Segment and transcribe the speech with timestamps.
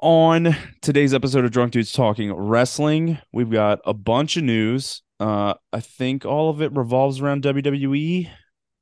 [0.00, 5.02] On today's episode of Drunk Dudes Talking Wrestling, we've got a bunch of news.
[5.18, 8.30] Uh, I think all of it revolves around WWE.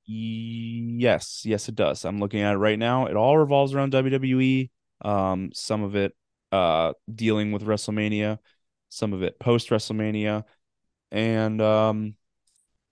[0.04, 2.04] Yes, yes, it does.
[2.04, 3.06] I'm looking at it right now.
[3.06, 4.70] It all revolves around WWE.
[5.00, 6.14] Um, some of it
[6.52, 8.38] uh dealing with WrestleMania,
[8.90, 10.44] some of it post WrestleMania,
[11.10, 12.14] and um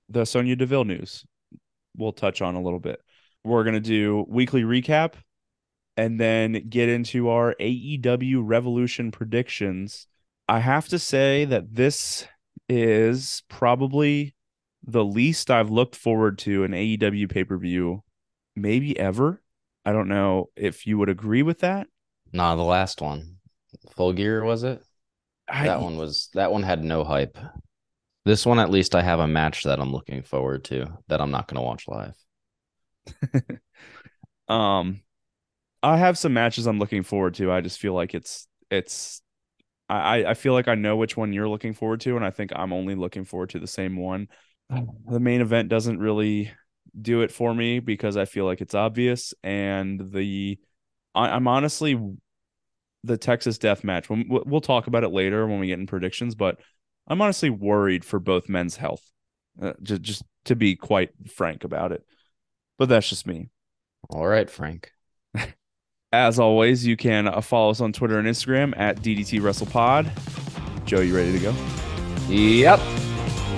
[0.08, 1.26] the Sonya Deville news.
[1.94, 3.02] We'll touch on a little bit.
[3.44, 5.12] We're gonna do weekly recap
[5.96, 10.06] and then get into our AEW Revolution predictions.
[10.48, 12.26] I have to say that this
[12.68, 14.34] is probably
[14.86, 18.02] the least I've looked forward to an AEW pay per view,
[18.54, 19.42] maybe ever.
[19.84, 21.86] I don't know if you would agree with that.
[22.32, 23.36] Nah, the last one,
[23.94, 24.82] Full Gear was it?
[25.48, 27.38] I, that one was that one had no hype.
[28.24, 31.30] This one, at least, I have a match that I'm looking forward to that I'm
[31.30, 32.16] not going to watch live.
[34.48, 35.02] um,
[35.84, 37.52] I have some matches I'm looking forward to.
[37.52, 39.20] I just feel like it's it's
[39.88, 42.52] I I feel like I know which one you're looking forward to, and I think
[42.56, 44.28] I'm only looking forward to the same one.
[45.06, 46.50] The main event doesn't really
[47.00, 50.58] do it for me because I feel like it's obvious, and the
[51.14, 52.00] I, I'm honestly
[53.02, 54.08] the Texas Death Match.
[54.08, 56.58] When we'll talk about it later when we get in predictions, but
[57.06, 59.02] I'm honestly worried for both men's health.
[59.60, 62.02] Uh, just just to be quite frank about it,
[62.78, 63.50] but that's just me.
[64.08, 64.90] All right, Frank.
[66.14, 70.84] As always, you can uh, follow us on Twitter and Instagram at DDT WrestlePod.
[70.86, 71.52] Joe, you ready to go?
[72.28, 72.78] Yep.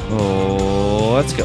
[0.08, 1.44] Oh, let's go.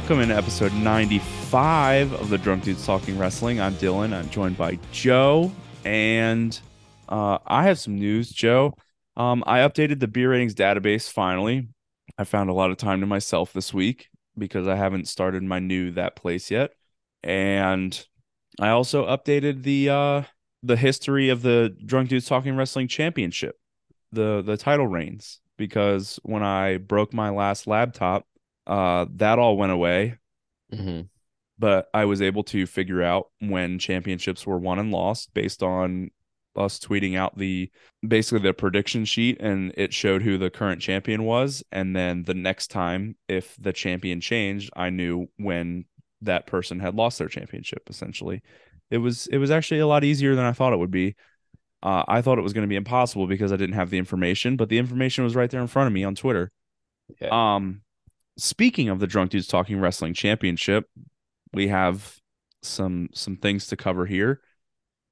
[0.00, 3.60] Welcome in episode 95 of the Drunk Dudes Talking Wrestling.
[3.60, 4.14] I'm Dylan.
[4.14, 5.52] I'm joined by Joe,
[5.84, 6.58] and
[7.10, 8.30] uh, I have some news.
[8.30, 8.72] Joe,
[9.18, 11.68] um, I updated the beer ratings database finally.
[12.16, 15.58] I found a lot of time to myself this week because I haven't started my
[15.58, 16.72] new that place yet,
[17.22, 18.02] and
[18.58, 20.22] I also updated the uh,
[20.62, 23.56] the history of the Drunk Dudes Talking Wrestling Championship,
[24.12, 25.40] the the title reigns.
[25.58, 28.24] Because when I broke my last laptop,
[28.70, 30.16] uh, that all went away.
[30.72, 31.02] Mm-hmm.
[31.58, 36.10] But I was able to figure out when championships were won and lost based on
[36.56, 37.70] us tweeting out the
[38.06, 42.34] basically the prediction sheet and it showed who the current champion was and then the
[42.34, 45.84] next time if the champion changed i knew when
[46.20, 48.42] that person had lost their championship essentially
[48.90, 51.14] it was it was actually a lot easier than i thought it would be
[51.84, 54.56] uh, i thought it was going to be impossible because i didn't have the information
[54.56, 56.50] but the information was right there in front of me on twitter
[57.20, 57.54] Yeah.
[57.56, 57.82] um
[58.40, 60.88] speaking of the drunk dudes talking wrestling championship
[61.52, 62.16] we have
[62.62, 64.40] some some things to cover here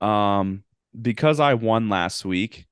[0.01, 0.63] um
[1.01, 2.67] because i won last week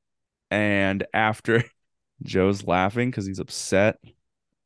[0.50, 1.62] and after
[2.22, 3.99] joe's laughing because he's upset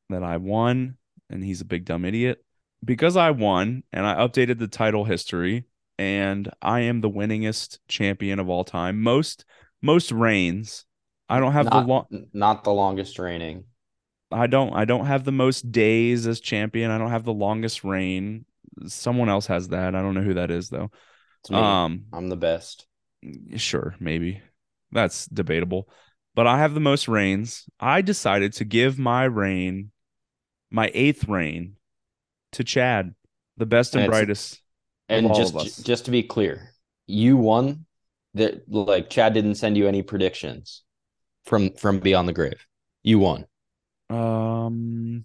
[0.09, 0.97] that i won
[1.29, 2.45] and he's a big dumb idiot
[2.85, 5.65] because i won and i updated the title history
[5.99, 9.45] and i am the winningest champion of all time most
[9.83, 10.85] most reigns
[11.29, 13.65] i don't have not, the long not the longest reigning.
[14.31, 16.91] I don't I don't have the most days as champion.
[16.91, 18.45] I don't have the longest reign.
[18.87, 19.95] Someone else has that.
[19.95, 20.91] I don't know who that is though.
[21.51, 22.87] Um I'm the best.
[23.57, 24.41] sure, maybe.
[24.93, 25.89] That's debatable.
[26.35, 27.67] But I have the most reigns.
[27.79, 29.91] I decided to give my reign,
[30.71, 31.77] my eighth reign,
[32.53, 33.15] to Chad,
[33.57, 34.63] the best and, And brightest.
[35.09, 36.71] And just just to be clear,
[37.07, 37.87] you won.
[38.35, 40.85] That like Chad didn't send you any predictions
[41.47, 42.65] from from Beyond the Grave.
[43.03, 43.47] You won.
[44.11, 45.25] Um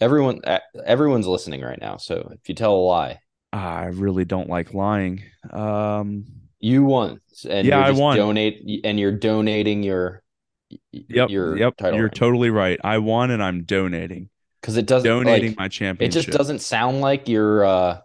[0.00, 1.96] Everyone uh, everyone's listening right now.
[1.96, 3.20] So if you tell a lie,
[3.52, 5.22] I really don't like lying.
[5.50, 6.26] Um
[6.60, 7.20] you won.
[7.48, 8.16] And Yeah, you're I won.
[8.16, 10.22] Donate and you're donating your
[10.92, 12.78] yep, your yep, title you're totally right.
[12.82, 14.28] I won and I'm donating.
[14.60, 16.22] because it doesn't Donating like, my championship.
[16.22, 18.00] it just doesn't sound like you're uh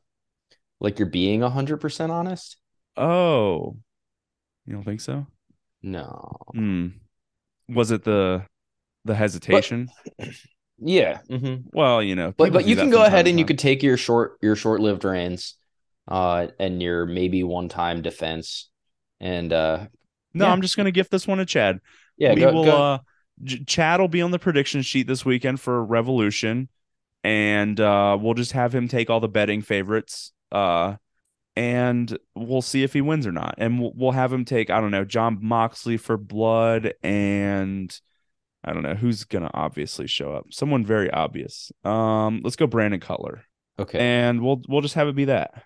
[0.79, 2.57] like you're being hundred percent honest.
[2.95, 3.77] Oh.
[4.65, 5.25] You don't think so?
[5.81, 6.37] No.
[6.53, 6.87] Hmm.
[7.67, 8.45] Was it the
[9.05, 9.89] the hesitation?
[10.83, 11.19] Yeah.
[11.29, 11.65] mhm.
[11.73, 14.39] well, you know, But but you can go ahead and you could take your short
[14.41, 15.53] your short lived reigns
[16.07, 18.67] uh, and your maybe one time defense.
[19.19, 19.85] And uh,
[20.33, 20.51] No, Yeah.
[20.51, 21.81] I'm just gonna gift this one to Chad.
[22.17, 22.97] yeah, we go, will go- uh
[23.43, 26.67] J- Chad will be on the prediction sheet this weekend for Revolution
[27.23, 30.95] and uh we'll just have him take all the betting favorites uh
[31.55, 33.53] and we'll see if he wins or not.
[33.59, 37.95] And we'll, we'll have him take I don't know, Jon Moxley for blood and
[38.63, 40.47] I don't know who's going to obviously show up.
[40.51, 41.71] Someone very obvious.
[41.83, 43.43] Um let's go Brandon Cutler.
[43.79, 45.63] okay, And we'll we'll just have it be that.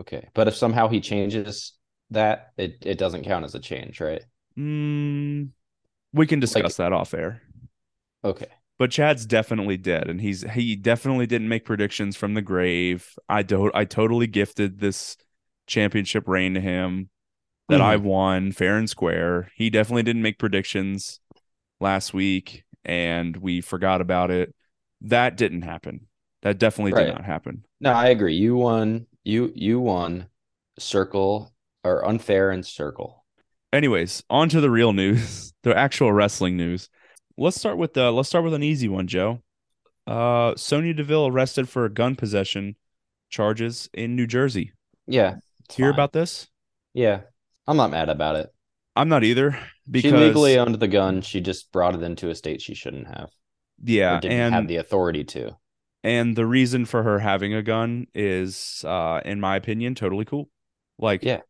[0.00, 0.28] okay.
[0.34, 1.72] But if somehow he changes
[2.10, 4.24] that, it it doesn't count as a change, right?
[4.58, 5.50] Mm,
[6.12, 7.42] we can discuss that off air.
[8.24, 8.46] Okay.
[8.78, 13.14] But Chad's definitely dead, and he's he definitely didn't make predictions from the grave.
[13.28, 13.74] I don't.
[13.74, 15.16] I totally gifted this
[15.66, 17.10] championship reign to him
[17.68, 19.50] that I won fair and square.
[19.56, 21.20] He definitely didn't make predictions
[21.80, 24.54] last week, and we forgot about it.
[25.02, 26.06] That didn't happen.
[26.42, 27.06] That definitely Right.
[27.06, 27.64] did not happen.
[27.80, 28.34] No, I agree.
[28.34, 29.06] You won.
[29.24, 30.28] You you won.
[30.78, 31.52] Circle
[31.84, 33.24] or unfair and circle.
[33.72, 36.88] Anyways, on to the real news, the actual wrestling news.
[37.36, 39.42] Let's start with the let's start with an easy one, Joe.
[40.06, 42.76] Uh Sonya Deville arrested for gun possession
[43.30, 44.72] charges in New Jersey.
[45.06, 45.36] Yeah.
[45.70, 45.94] Hear fine.
[45.94, 46.48] about this?
[46.94, 47.20] Yeah.
[47.66, 48.52] I'm not mad about it.
[48.98, 49.58] I'm not either
[49.90, 51.22] because she legally owned the gun.
[51.22, 53.30] She just brought it into a state she shouldn't have.
[53.82, 55.56] yeah, didn't and have the authority to.
[56.02, 60.48] and the reason for her having a gun is uh in my opinion totally cool.
[60.98, 61.40] Like Yeah.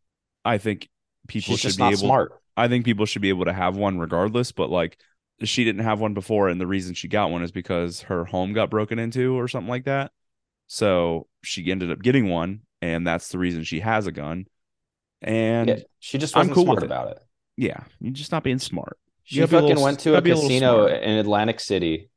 [0.44, 0.88] I think
[1.26, 2.32] people She's should be able smart.
[2.56, 4.98] I think people should be able to have one regardless, but like
[5.44, 8.52] she didn't have one before and the reason she got one is because her home
[8.52, 10.12] got broken into or something like that.
[10.66, 14.46] So she ended up getting one and that's the reason she has a gun.
[15.22, 17.22] And Yeah, she just I'm wasn't cool smart with it.
[17.66, 17.92] About it.
[18.00, 18.98] you're just not being smart.
[19.24, 21.60] She You gotta be a fucking little- went to a be a casino in Atlantic
[21.60, 22.10] City,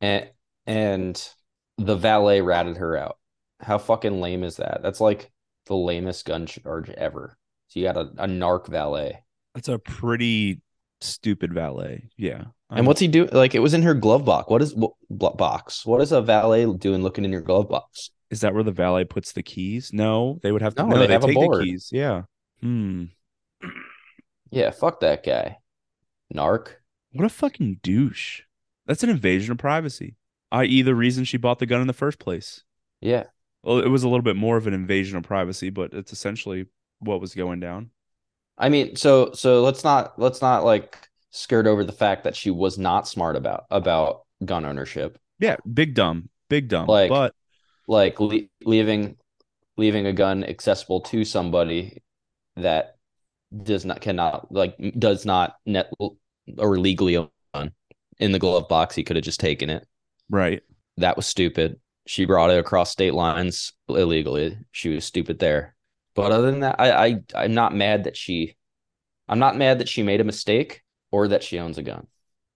[0.00, 0.28] and
[0.66, 1.28] and
[1.78, 3.18] the valet ratted her out.
[3.60, 4.80] How fucking lame is that?
[4.82, 5.30] That's like
[5.66, 7.36] the lamest gun charge ever.
[7.68, 9.22] So you got a, a narc valet,
[9.54, 10.60] That's a pretty
[11.00, 12.08] stupid valet.
[12.16, 12.36] Yeah.
[12.36, 13.26] and I'm- what's he do?
[13.26, 14.48] Like it was in her glove box.
[14.50, 15.84] What is what, box?
[15.86, 18.10] What is a valet doing looking in your glove box?
[18.30, 19.90] Is that where the valet puts the keys?
[19.92, 20.82] No, they would have to.
[20.82, 21.64] No, No, they they, have a take the board.
[21.64, 21.88] keys.
[21.92, 22.22] Yeah.
[22.60, 23.04] Hmm.
[24.50, 25.58] Yeah, fuck that guy,
[26.34, 26.74] narc.
[27.12, 28.42] What a fucking douche.
[28.86, 30.16] That's an invasion of privacy.
[30.52, 32.62] I.e., the reason she bought the gun in the first place.
[33.00, 33.24] Yeah,
[33.62, 36.66] Well, it was a little bit more of an invasion of privacy, but it's essentially
[37.00, 37.90] what was going down.
[38.56, 40.96] I mean, so so let's not let's not like
[41.30, 45.18] skirt over the fact that she was not smart about about gun ownership.
[45.40, 46.86] Yeah, big dumb, big dumb.
[46.86, 47.34] Like- but
[47.88, 49.16] like le- leaving
[49.76, 52.02] leaving a gun accessible to somebody
[52.56, 52.93] that
[53.62, 55.90] does not cannot like does not net
[56.58, 57.28] or legally own
[58.18, 59.86] in the glove box he could have just taken it
[60.30, 60.62] right,
[60.96, 65.74] that was stupid she brought it across state lines illegally she was stupid there
[66.14, 68.56] but other than that i, I i'm not mad that she
[69.28, 72.06] i'm not mad that she made a mistake or that she owns a gun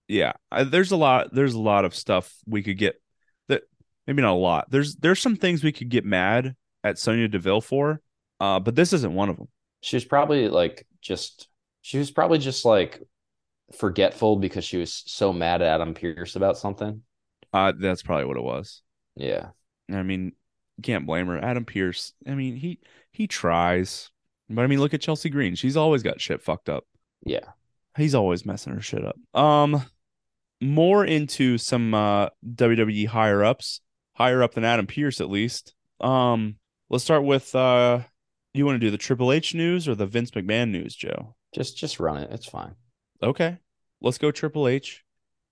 [0.09, 0.33] yeah.
[0.51, 1.33] I, there's a lot.
[1.33, 3.01] There's a lot of stuff we could get.
[3.47, 3.61] That
[4.05, 4.69] maybe not a lot.
[4.69, 8.01] There's there's some things we could get mad at Sonya Deville for.
[8.41, 9.47] Uh, but this isn't one of them.
[9.81, 11.47] She was probably like just
[11.81, 13.01] she was probably just like
[13.77, 17.01] forgetful because she was so mad at Adam Pearce about something.
[17.53, 18.81] Uh, that's probably what it was.
[19.15, 19.49] Yeah.
[19.91, 20.33] I mean,
[20.77, 21.43] you can't blame her.
[21.43, 22.13] Adam Pearce.
[22.27, 22.79] I mean, he
[23.11, 24.09] he tries,
[24.49, 25.55] but I mean, look at Chelsea Green.
[25.55, 26.85] She's always got shit fucked up.
[27.25, 27.45] Yeah.
[27.97, 29.17] He's always messing her shit up.
[29.39, 29.83] Um,
[30.61, 33.81] more into some uh WWE higher ups,
[34.13, 35.73] higher up than Adam Pearce at least.
[35.99, 36.55] Um,
[36.89, 38.01] let's start with uh,
[38.53, 41.35] you want to do the Triple H news or the Vince McMahon news, Joe?
[41.53, 42.31] Just just run it.
[42.31, 42.75] It's fine.
[43.21, 43.57] Okay,
[44.01, 45.03] let's go Triple H.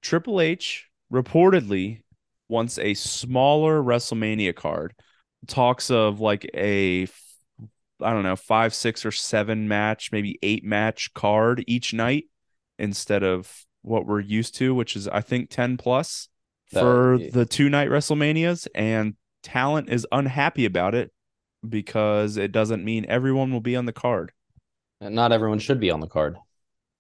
[0.02, 2.02] Triple H reportedly
[2.50, 4.94] wants a smaller WrestleMania card.
[5.48, 7.08] Talks of like a
[8.00, 12.26] I don't know, five, six, or seven match, maybe eight match card each night
[12.78, 16.30] instead of what we're used to, which is I think ten plus
[16.72, 17.30] That- for yeah.
[17.32, 18.68] the two night WrestleManias.
[18.76, 21.12] And talent is unhappy about it
[21.68, 24.32] because it doesn't mean everyone will be on the card.
[25.02, 26.38] And Not everyone should be on the card.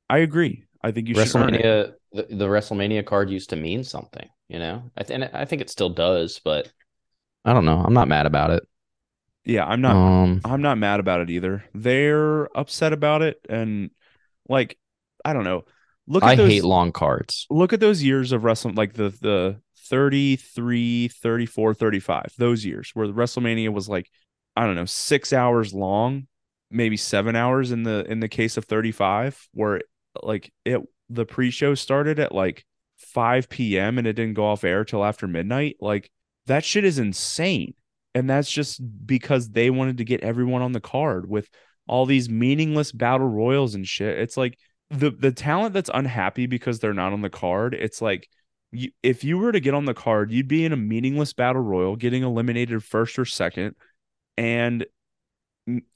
[0.09, 0.63] I agree.
[0.81, 1.25] I think you should.
[1.25, 4.89] WrestleMania the, the WrestleMania card used to mean something, you know?
[4.97, 6.71] I th- and I think it still does, but
[7.43, 7.81] I don't know.
[7.83, 8.67] I'm not mad about it.
[9.45, 9.95] Yeah, I'm not.
[9.95, 11.63] um I'm not mad about it either.
[11.73, 13.91] They're upset about it, and
[14.49, 14.77] like,
[15.23, 15.65] I don't know.
[16.07, 16.49] Look at I those.
[16.49, 17.47] hate long cards.
[17.49, 22.33] look at those years of wrestling, like the the 33, 34, 35.
[22.37, 24.09] Those years where the WrestleMania was like,
[24.57, 26.27] I don't know, six hours long,
[26.71, 29.81] maybe seven hours in the in the case of 35, where
[30.23, 32.65] like it the pre-show started at like
[32.97, 33.97] 5 p.m.
[33.97, 35.77] and it didn't go off air till after midnight.
[35.79, 36.09] Like
[36.47, 37.75] that shit is insane.
[38.15, 41.47] And that's just because they wanted to get everyone on the card with
[41.87, 44.17] all these meaningless battle royals and shit.
[44.17, 44.57] It's like
[44.89, 47.75] the the talent that's unhappy because they're not on the card.
[47.75, 48.27] It's like
[48.71, 51.61] you, if you were to get on the card, you'd be in a meaningless battle
[51.61, 53.75] royal, getting eliminated first or second,
[54.37, 54.85] and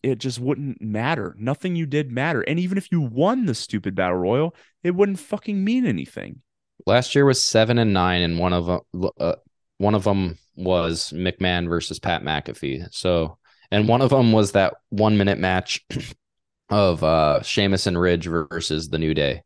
[0.04, 1.36] it just wouldn't matter.
[1.40, 2.42] Nothing you did matter.
[2.42, 6.42] And even if you won the stupid battle royal, it wouldn't fucking mean anything.
[6.86, 9.36] Last year was seven and nine, and one of them, uh,
[9.78, 12.88] one of them was McMahon versus Pat McAfee.
[12.92, 13.38] So,
[13.70, 15.86] and one of them was that one minute match
[16.70, 19.44] of uh Sheamus and Ridge versus the New Day.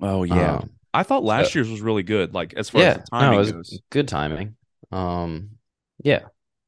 [0.00, 2.34] Oh yeah, um, I thought last so, year's was really good.
[2.34, 4.56] Like as far yeah, as the timing no, goes, good timing.
[4.90, 5.50] Um,
[6.02, 6.22] yeah,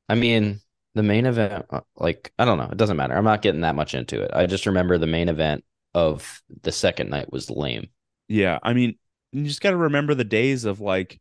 [0.09, 0.61] I mean
[0.95, 3.15] the main event, uh, like I don't know, it doesn't matter.
[3.15, 4.31] I'm not getting that much into it.
[4.35, 7.89] I just remember the main event of the second night was lame.
[8.29, 8.97] Yeah, I mean,
[9.33, 11.21] you just got to remember the days of like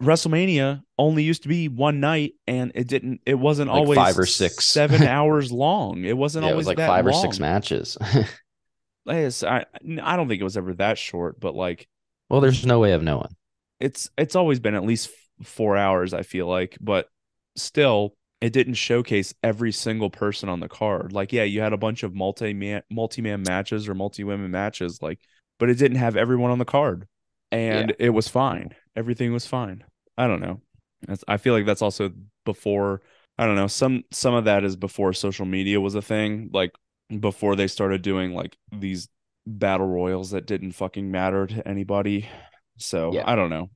[0.00, 3.20] WrestleMania only used to be one night, and it didn't.
[3.26, 6.04] It wasn't like always five or six, seven hours long.
[6.04, 7.14] It wasn't yeah, always it was like five long.
[7.14, 7.98] or six matches.
[9.08, 9.64] I
[10.02, 11.88] I don't think it was ever that short, but like,
[12.30, 13.34] well, there's no way of knowing.
[13.80, 15.10] It's it's always been at least
[15.42, 16.14] four hours.
[16.14, 17.08] I feel like, but
[17.56, 21.14] still, it didn't showcase every single person on the card.
[21.14, 24.50] Like, yeah, you had a bunch of multi man multi man matches or multi women
[24.50, 25.18] matches, like,
[25.58, 27.08] but it didn't have everyone on the card,
[27.50, 28.06] and yeah.
[28.06, 28.74] it was fine.
[28.94, 29.82] Everything was fine.
[30.18, 30.60] I don't know.
[31.08, 32.10] That's, I feel like that's also
[32.44, 33.00] before.
[33.38, 33.66] I don't know.
[33.66, 36.50] Some some of that is before social media was a thing.
[36.52, 36.72] Like
[37.18, 39.08] before they started doing like these
[39.46, 42.28] battle royals that didn't fucking matter to anybody.
[42.76, 43.24] So yeah.
[43.24, 43.70] I don't know.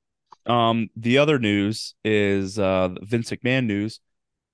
[0.44, 4.00] Um, the other news is uh Vince McMahon news.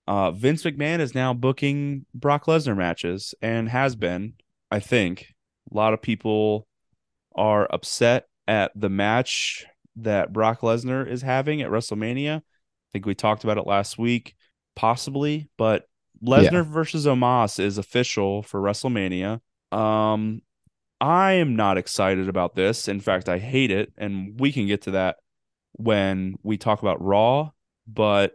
[0.06, 4.34] Uh, Vince McMahon is now booking Brock Lesnar matches and has been.
[4.70, 5.34] I think
[5.72, 6.66] a lot of people
[7.34, 9.64] are upset at the match
[9.96, 12.38] that Brock Lesnar is having at WrestleMania.
[12.38, 12.42] I
[12.92, 14.34] think we talked about it last week,
[14.76, 15.84] possibly, but
[16.24, 16.62] Lesnar yeah.
[16.62, 19.40] versus Omos is official for WrestleMania.
[19.72, 20.42] Um,
[21.00, 22.88] I am not excited about this.
[22.88, 25.16] In fact, I hate it, and we can get to that
[25.72, 27.50] when we talk about Raw.
[27.86, 28.32] But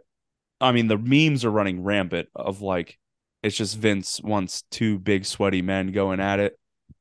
[0.60, 2.98] I mean, the memes are running rampant of like
[3.42, 6.58] it's just Vince wants two big sweaty men going at it.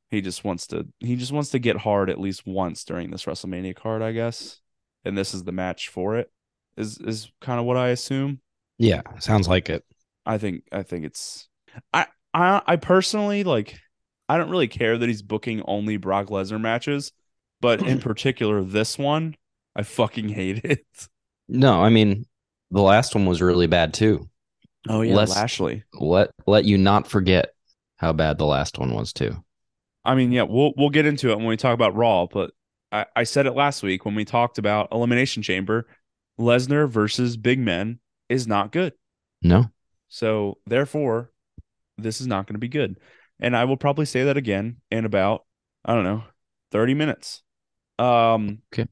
[0.09, 3.25] He just wants to he just wants to get hard at least once during this
[3.25, 4.59] WrestleMania card, I guess.
[5.05, 6.31] And this is the match for it.
[6.77, 8.39] Is is kind of what I assume.
[8.77, 9.83] Yeah, sounds like it.
[10.25, 11.49] I think I think it's
[11.93, 13.77] I I I personally like
[14.29, 17.11] I don't really care that he's booking only Brock Lesnar matches,
[17.59, 19.35] but in particular this one,
[19.75, 20.85] I fucking hate it.
[21.47, 22.25] No, I mean
[22.71, 24.29] the last one was really bad too.
[24.87, 25.83] Oh yeah, Let's, Lashley.
[25.93, 27.53] Let let you not forget
[27.97, 29.35] how bad the last one was too.
[30.05, 32.51] I mean, yeah, we'll we'll get into it when we talk about Raw, but
[32.91, 35.87] I, I said it last week when we talked about Elimination Chamber.
[36.39, 37.99] Lesnar versus big men
[38.29, 38.93] is not good.
[39.41, 39.65] No.
[40.07, 41.31] So therefore,
[41.97, 42.97] this is not going to be good.
[43.39, 45.45] And I will probably say that again in about,
[45.83, 46.23] I don't know,
[46.71, 47.43] 30 minutes.
[47.97, 48.87] Um okay.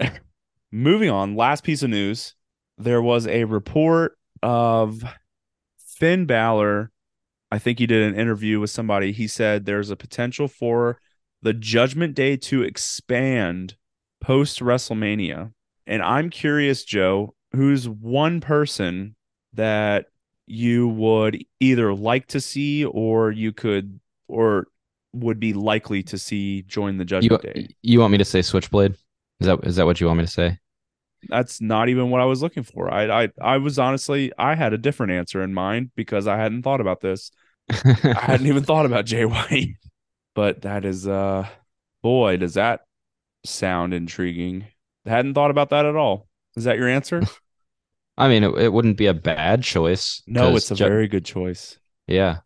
[0.72, 2.34] moving on, last piece of news.
[2.78, 5.02] There was a report of
[5.78, 6.90] Finn Balor.
[7.50, 9.12] I think he did an interview with somebody.
[9.12, 10.98] He said there's a potential for
[11.42, 13.76] the Judgment Day to expand
[14.20, 15.52] post WrestleMania.
[15.86, 19.16] And I'm curious, Joe, who's one person
[19.54, 20.06] that
[20.46, 24.66] you would either like to see or you could or
[25.12, 27.68] would be likely to see join the judgment you, day.
[27.82, 28.94] You want me to say Switchblade?
[29.40, 30.58] Is that is that what you want me to say?
[31.28, 32.92] That's not even what I was looking for.
[32.92, 36.62] I I I was honestly I had a different answer in mind because I hadn't
[36.62, 37.30] thought about this.
[37.70, 39.76] I hadn't even thought about Jay White.
[40.34, 41.48] But that is uh
[42.02, 42.82] boy, does that
[43.44, 44.66] sound intriguing.
[45.04, 46.28] hadn't thought about that at all.
[46.56, 47.22] Is that your answer?
[48.18, 50.22] I mean, it, it wouldn't be a bad choice.
[50.26, 51.78] No, it's a very good choice.
[52.08, 52.38] Yeah.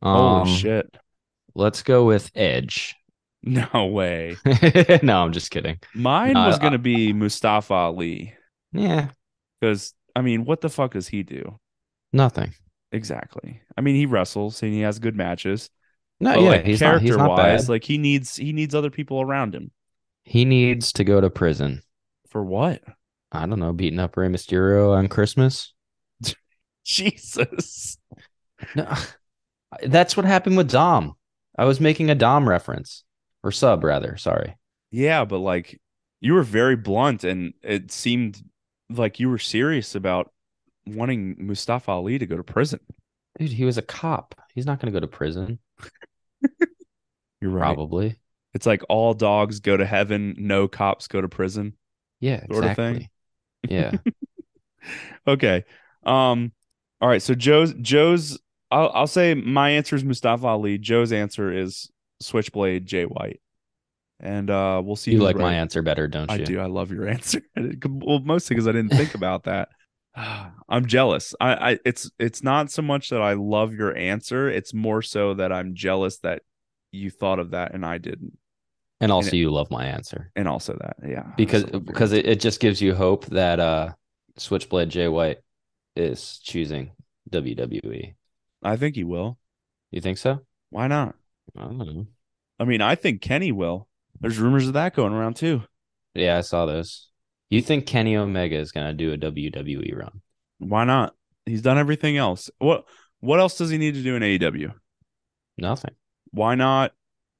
[0.00, 0.96] Um, Holy shit.
[1.54, 2.96] Let's go with Edge.
[3.74, 4.36] No way.
[5.02, 5.78] no, I'm just kidding.
[5.94, 8.32] Mine no, was going to be Mustafa Ali.
[8.72, 9.10] Yeah.
[9.60, 11.58] Because, I mean, what the fuck does he do?
[12.10, 12.54] Nothing.
[12.90, 13.60] Exactly.
[13.76, 15.68] I mean, he wrestles and he has good matches.
[16.20, 17.68] No, yeah, like, he's character not, he's not wise, bad.
[17.68, 19.72] like he needs he needs other people around him.
[20.24, 21.82] He needs to go to prison.
[22.28, 22.82] For what?
[23.32, 25.74] I don't know, beating up Rey Mysterio on Christmas.
[26.84, 27.98] Jesus.
[28.74, 28.94] No,
[29.82, 31.14] that's what happened with Dom.
[31.58, 33.03] I was making a Dom reference
[33.44, 34.16] or sub rather.
[34.16, 34.56] Sorry.
[34.90, 35.80] Yeah, but like
[36.20, 38.42] you were very blunt, and it seemed
[38.90, 40.32] like you were serious about
[40.86, 42.80] wanting Mustafa Ali to go to prison.
[43.38, 44.34] Dude, he was a cop.
[44.54, 45.58] He's not going to go to prison.
[47.40, 47.74] You're right.
[47.74, 48.16] Probably.
[48.54, 51.74] It's like all dogs go to heaven, no cops go to prison.
[52.20, 52.84] Yeah, sort exactly.
[52.84, 53.08] of thing.
[53.68, 53.92] Yeah.
[55.26, 55.64] okay.
[56.04, 56.52] Um
[57.00, 58.38] All right, so Joe's Joe's
[58.70, 60.78] I'll I'll say my answer is Mustafa Ali.
[60.78, 61.90] Joe's answer is
[62.20, 63.40] Switchblade Jay White.
[64.20, 66.34] And uh we'll see You like my answer better, don't you?
[66.34, 66.60] I do.
[66.60, 67.42] I love your answer.
[67.56, 69.68] well, mostly because I didn't think about that.
[70.16, 71.34] I'm jealous.
[71.40, 74.48] I, I it's it's not so much that I love your answer.
[74.48, 76.42] It's more so that I'm jealous that
[76.92, 78.38] you thought of that and I didn't.
[79.00, 81.24] And also, it- you love my answer And also that, yeah.
[81.36, 83.92] Because also love your because it, it just gives you hope that uh
[84.38, 85.38] Switchblade Jay White
[85.96, 86.92] is choosing
[87.30, 88.14] WWE.
[88.62, 89.38] I think he will.
[89.90, 90.40] You think so?
[90.70, 91.14] Why not?
[91.56, 92.06] I don't know.
[92.58, 93.88] I mean, I think Kenny will.
[94.20, 95.62] There's rumors of that going around too.
[96.14, 97.08] Yeah, I saw those.
[97.50, 100.20] You think Kenny Omega is gonna do a WWE run?
[100.58, 101.14] Why not?
[101.46, 102.50] He's done everything else.
[102.58, 102.84] What
[103.20, 104.74] what else does he need to do in AEW?
[105.58, 105.94] Nothing.
[106.30, 106.92] Why not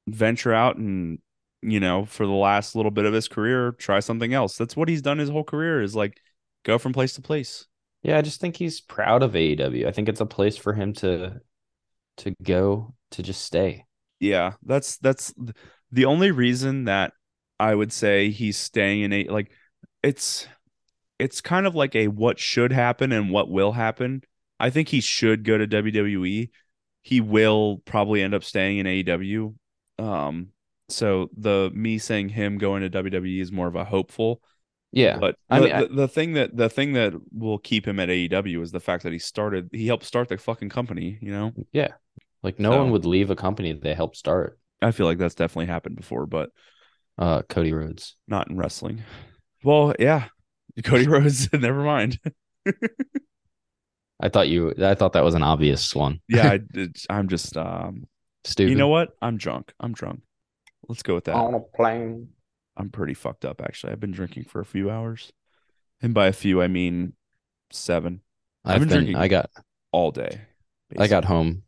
[0.07, 1.19] venture out and
[1.61, 4.57] you know, for the last little bit of his career, try something else?
[4.57, 6.21] That's what he's done his whole career is like
[6.63, 7.65] go from place to place.
[8.03, 9.87] Yeah, I just think he's proud of AEW.
[9.87, 11.41] I think it's a place for him to
[12.17, 13.85] to go to just stay.
[14.19, 15.33] Yeah, that's that's
[15.91, 17.13] the only reason that
[17.59, 19.51] I would say he's staying in a like
[20.03, 20.47] it's
[21.19, 24.21] it's kind of like a what should happen and what will happen.
[24.59, 26.49] I think he should go to WWE.
[27.01, 29.55] He will probably end up staying in AEW.
[29.99, 30.49] Um
[30.89, 34.41] so the me saying him going to WWE is more of a hopeful.
[34.91, 35.17] Yeah.
[35.17, 37.99] But I the, mean, I- the, the thing that the thing that will keep him
[37.99, 41.31] at AEW is the fact that he started he helped start the fucking company, you
[41.31, 41.53] know?
[42.45, 44.59] Like no So- one would leave a company that they helped start.
[44.81, 46.51] I feel like that's definitely happened before, but
[47.17, 48.15] Uh Cody Rhodes.
[48.27, 49.03] not in wrestling.
[49.63, 50.25] Well, yeah,
[50.83, 51.51] Cody Rhodes.
[51.53, 52.19] never mind.
[54.21, 56.21] I thought you I thought that was an obvious one.
[56.27, 57.57] Yeah, I I'm just.
[57.57, 58.05] Um,
[58.43, 58.69] Stupid.
[58.69, 59.09] you know what?
[59.23, 59.73] I'm drunk.
[59.79, 60.21] I'm drunk.
[60.87, 61.35] Let's go with that.
[61.35, 62.29] On a plane.
[62.77, 63.91] I'm pretty fucked up actually.
[63.93, 65.31] I've been drinking for a few hours,
[66.01, 67.13] and by a few I mean
[67.71, 68.21] seven
[68.63, 69.49] I've I've been been, drinking I got
[69.91, 70.41] all day.
[70.97, 71.63] I got home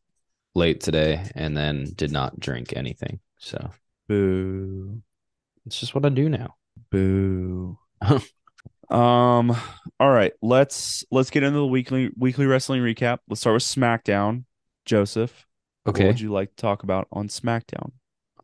[0.57, 3.19] late today and then did not drink anything.
[3.39, 3.69] So
[4.09, 5.01] boo,
[5.65, 6.55] it's just what I do now.
[6.89, 7.77] boo.
[8.89, 9.55] um.
[9.99, 10.33] All right.
[10.41, 13.19] Let's let's get into the weekly weekly wrestling recap.
[13.29, 14.43] Let's start with SmackDown.
[14.85, 15.45] Joseph,
[15.87, 16.03] Okay.
[16.05, 17.91] what would you like to talk about on SmackDown?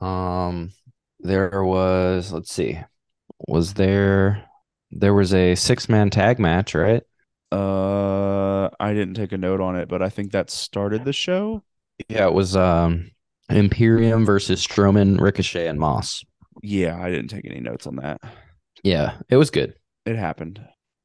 [0.06, 0.72] Um,
[1.22, 2.80] there was, let's see,
[3.48, 4.44] was there,
[4.92, 7.04] there was a six man tag match, right?
[7.50, 11.64] Uh, I didn't take a note on it, but I think that started the show.
[12.10, 13.12] Yeah, it was um
[13.50, 16.24] Imperium versus Strowman, Ricochet, and Moss.
[16.62, 18.22] Yeah, I didn't take any notes on that.
[18.84, 19.76] Yeah, it was good.
[20.06, 20.62] It happened.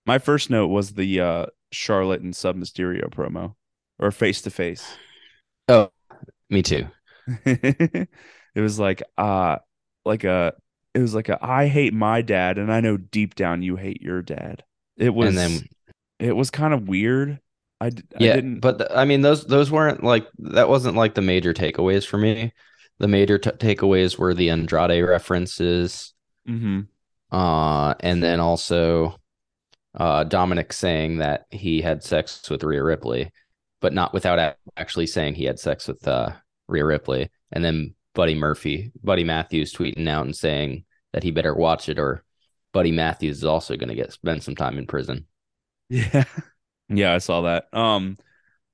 [0.07, 3.55] My first note was the uh Charlotte and Sub Mysterio promo
[3.99, 4.97] or face to face.
[5.69, 5.91] Oh,
[6.51, 6.87] me too.
[8.55, 9.59] It was like uh
[10.05, 10.53] like a
[10.93, 14.03] it was like a I hate my dad and I know deep down you hate
[14.03, 14.65] your dad.
[14.97, 15.69] It was and then
[16.19, 17.39] it was kind of weird.
[17.81, 20.97] I, d- I yeah, didn't but th- I mean those those weren't like that wasn't
[20.97, 22.53] like the major takeaways for me.
[22.99, 26.13] The major t- takeaways were the Andrade references,
[26.49, 26.89] Mhm.
[27.31, 29.17] uh, and then also
[29.95, 33.31] uh Dominic saying that he had sex with Rhea Ripley,
[33.81, 36.31] but not without a- actually saying he had sex with uh
[36.69, 41.55] Rhea Ripley, and then Buddy Murphy, Buddy Matthews tweeting out and saying that he better
[41.55, 42.25] watch it or
[42.73, 45.27] Buddy Matthews is also going to get spend some time in prison.
[45.91, 46.25] Yeah.
[46.89, 47.73] Yeah, I saw that.
[47.73, 48.17] Um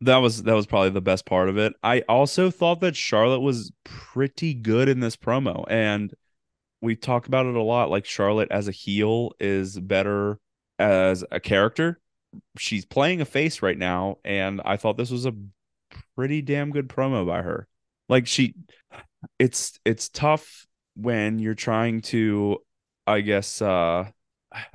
[0.03, 1.75] that was that was probably the best part of it.
[1.83, 6.15] I also thought that Charlotte was pretty good in this promo and
[6.83, 10.39] we talk about it a lot like Charlotte as a heel is better
[10.79, 12.01] as a character.
[12.59, 15.35] She's playing a face right now and I thought this was a
[16.17, 17.69] pretty damn good promo by her.
[18.09, 18.55] Like she
[19.39, 22.59] it's it's tough when you're trying to
[23.07, 24.11] I guess uh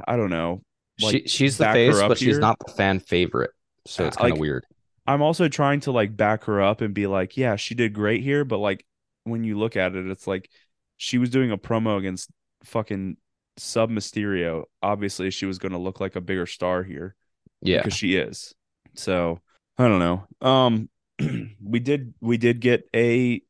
[0.07, 0.61] I don't know
[0.99, 3.51] like, she she's the face, but she's not the fan favorite,
[3.85, 4.65] so it's Uh, kind of like, weird.
[5.07, 8.23] I'm also trying to like back her up and be like, yeah, she did great
[8.23, 8.85] here, but like
[9.25, 10.49] when you look at it, it's like
[10.97, 12.31] she was doing a promo against
[12.65, 13.17] fucking
[13.57, 14.65] Sub Mysterio.
[14.83, 17.15] Obviously, she was going to look like a bigger star here
[17.61, 18.55] Yeah, because she is.
[18.95, 19.41] So
[19.77, 20.47] I don't know.
[20.47, 20.89] Um,
[21.63, 23.41] we did we did get a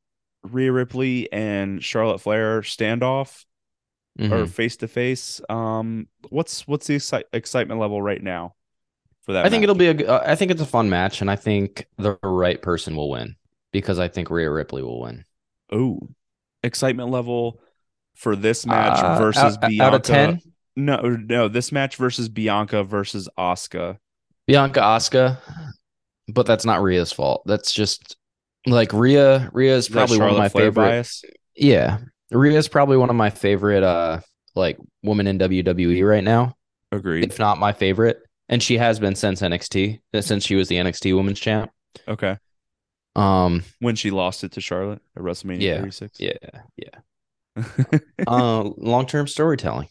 [0.43, 3.45] Rhea Ripley and Charlotte Flair standoff
[4.19, 4.49] or Mhm.
[4.49, 5.39] face to face.
[5.49, 8.55] Um, what's what's the exci- excitement level right now
[9.21, 9.45] for that?
[9.45, 10.07] I think it'll be a.
[10.07, 13.35] uh, I think it's a fun match, and I think the right person will win
[13.71, 15.23] because I think Rhea Ripley will win.
[15.71, 15.99] Oh,
[16.63, 17.61] excitement level
[18.15, 19.83] for this match Uh, versus out, Bianca.
[19.83, 20.41] out of ten,
[20.75, 23.97] No, no, this match versus Bianca versus Asuka.
[24.47, 25.37] Bianca Asuka,
[26.27, 27.43] but that's not Rhea's fault.
[27.45, 28.17] That's just
[28.65, 29.49] like Rhea.
[29.53, 30.83] Rhea is Is probably one of my Flair favorite.
[30.89, 31.23] bias?
[31.55, 31.99] Yeah,
[32.31, 33.83] Rhea is probably one of my favorite.
[33.83, 34.19] Uh,
[34.55, 36.55] like women in WWE right now,
[36.91, 37.23] Agreed.
[37.25, 38.19] if not my favorite.
[38.49, 41.71] and she has been since NXT since she was the NXT Women's Champ.
[42.07, 42.37] Okay.
[43.15, 45.79] Um, When she lost it to Charlotte at WrestleMania Yeah.
[45.79, 46.19] 36.
[46.19, 46.33] yeah,
[46.77, 46.99] yeah.
[48.27, 49.87] Uh, long term storytelling.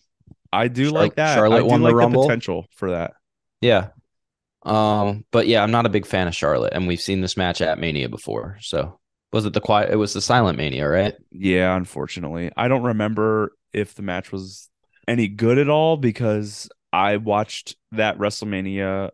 [0.52, 1.34] I do Char- like that.
[1.34, 2.22] Charlotte I do won the like Rumble.
[2.22, 3.14] potential for that.
[3.60, 3.88] Yeah.
[4.64, 7.60] Um, but yeah, I'm not a big fan of Charlotte, and we've seen this match
[7.60, 8.58] at Mania before.
[8.60, 8.98] So
[9.32, 9.90] was it the quiet?
[9.90, 11.14] It was the Silent Mania, right?
[11.30, 12.50] Yeah, unfortunately.
[12.56, 14.68] I don't remember if the match was
[15.06, 19.10] any good at all because I watched that WrestleMania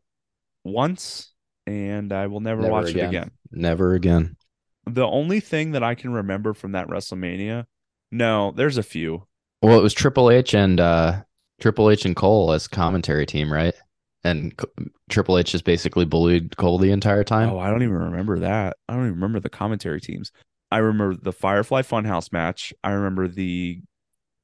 [0.64, 1.32] once
[1.66, 3.04] and I will never, Never watch again.
[3.04, 3.30] it again.
[3.50, 4.36] Never again.
[4.86, 7.64] The only thing that I can remember from that WrestleMania,
[8.12, 9.26] no, there's a few.
[9.62, 11.22] Well, it was Triple H and uh
[11.60, 13.74] Triple H and Cole as commentary team, right?
[14.24, 14.58] And
[15.10, 17.50] Triple H just basically bullied Cole the entire time.
[17.50, 18.78] Oh, I don't even remember that.
[18.88, 20.32] I don't even remember the commentary teams.
[20.72, 22.72] I remember the Firefly Funhouse match.
[22.82, 23.80] I remember the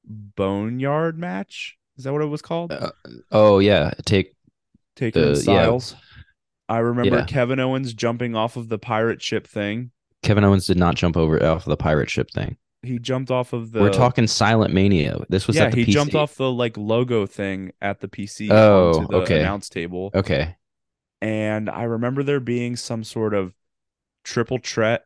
[0.07, 1.77] Boneyard match.
[1.97, 2.71] Is that what it was called?
[2.71, 2.91] Uh,
[3.31, 4.35] Oh yeah, take
[4.95, 5.41] take the- and yeah.
[5.41, 5.95] Styles.
[6.69, 7.25] I remember Yeah.
[7.25, 9.91] Kevin Owens jumping off of the pirate ship thing.
[10.23, 12.57] Kevin Owens did not jump over off of the pirate ship thing.
[12.83, 13.79] He jumped off of the.
[13.81, 15.19] We're talking Silent Mania.
[15.29, 15.91] This was yeah, at the he PC.
[15.91, 19.39] jumped off the like logo thing at the PC Oh, onto the okay.
[19.39, 20.11] announce table.
[20.13, 20.55] Okay.
[21.21, 23.53] and I remember there being some sort of
[24.23, 25.05] triple threat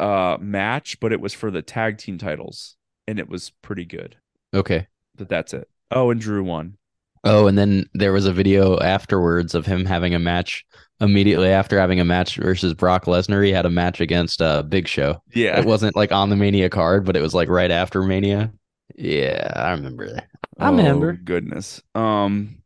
[0.00, 4.16] uh match, but it was for the tag team titles, and it was pretty good.
[4.54, 4.88] Okay.
[5.16, 5.68] But that's it.
[5.90, 6.76] Oh, and Drew won.
[7.24, 10.64] Oh, and then there was a video afterwards of him having a match
[11.00, 13.44] immediately after having a match versus Brock Lesnar.
[13.44, 15.22] He had a match against uh Big Show.
[15.34, 18.52] Yeah, It wasn't like on the Mania card, but it was like right after Mania.
[18.96, 20.28] Yeah, I remember that.
[20.58, 21.10] I remember.
[21.12, 21.82] Oh, goodness.
[21.94, 22.62] Um,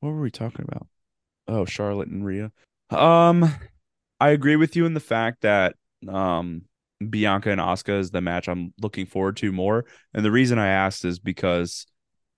[0.00, 0.86] what were we talking about?
[1.48, 2.52] Oh, Charlotte and Rhea.
[2.90, 3.52] Um,
[4.20, 5.74] I agree with you in the fact that
[6.06, 6.62] um
[7.08, 10.68] Bianca and Asuka is the match I'm looking forward to more, and the reason I
[10.68, 11.86] asked is because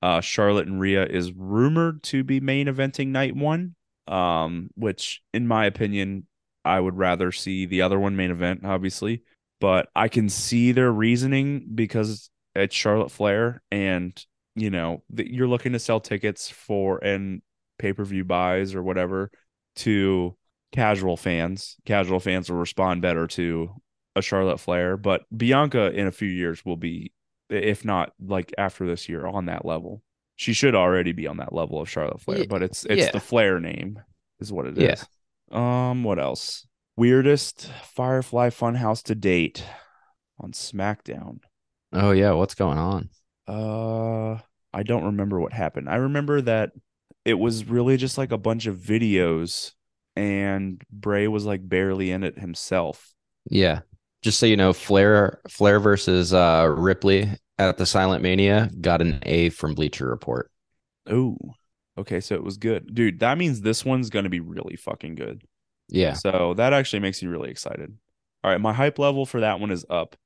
[0.03, 3.75] uh Charlotte and Rhea is rumored to be main eventing night one.
[4.09, 6.27] Um, which in my opinion,
[6.65, 9.23] I would rather see the other one main event, obviously,
[9.61, 14.25] but I can see their reasoning because it's Charlotte Flair and
[14.57, 17.43] you know that you're looking to sell tickets for and
[17.79, 19.31] pay-per-view buys or whatever
[19.77, 20.37] to
[20.73, 23.71] casual fans casual fans will respond better to
[24.17, 27.13] a Charlotte Flair but Bianca in a few years will be
[27.51, 30.03] if not like after this year on that level
[30.37, 33.11] she should already be on that level of Charlotte Flair but it's it's yeah.
[33.11, 34.01] the Flair name
[34.39, 35.05] is what it is.
[35.53, 35.89] Yeah.
[35.91, 39.65] um what else weirdest Firefly Funhouse to date
[40.39, 41.41] on SmackDown
[41.93, 43.09] Oh yeah, what's going on?
[43.49, 44.39] uh,
[44.73, 45.89] I don't remember what happened.
[45.89, 46.71] I remember that
[47.25, 49.73] it was really just like a bunch of videos,
[50.15, 53.13] and Bray was like barely in it himself.
[53.49, 53.81] Yeah.
[54.23, 57.29] Just so you know, Flair Flair versus uh Ripley
[57.59, 60.51] at the Silent Mania got an A from Bleacher Report.
[61.09, 61.37] Oh,
[61.97, 63.21] okay, so it was good, dude.
[63.21, 65.43] That means this one's gonna be really fucking good.
[65.89, 66.13] Yeah.
[66.13, 67.97] So that actually makes me really excited.
[68.45, 70.17] All right, my hype level for that one is up,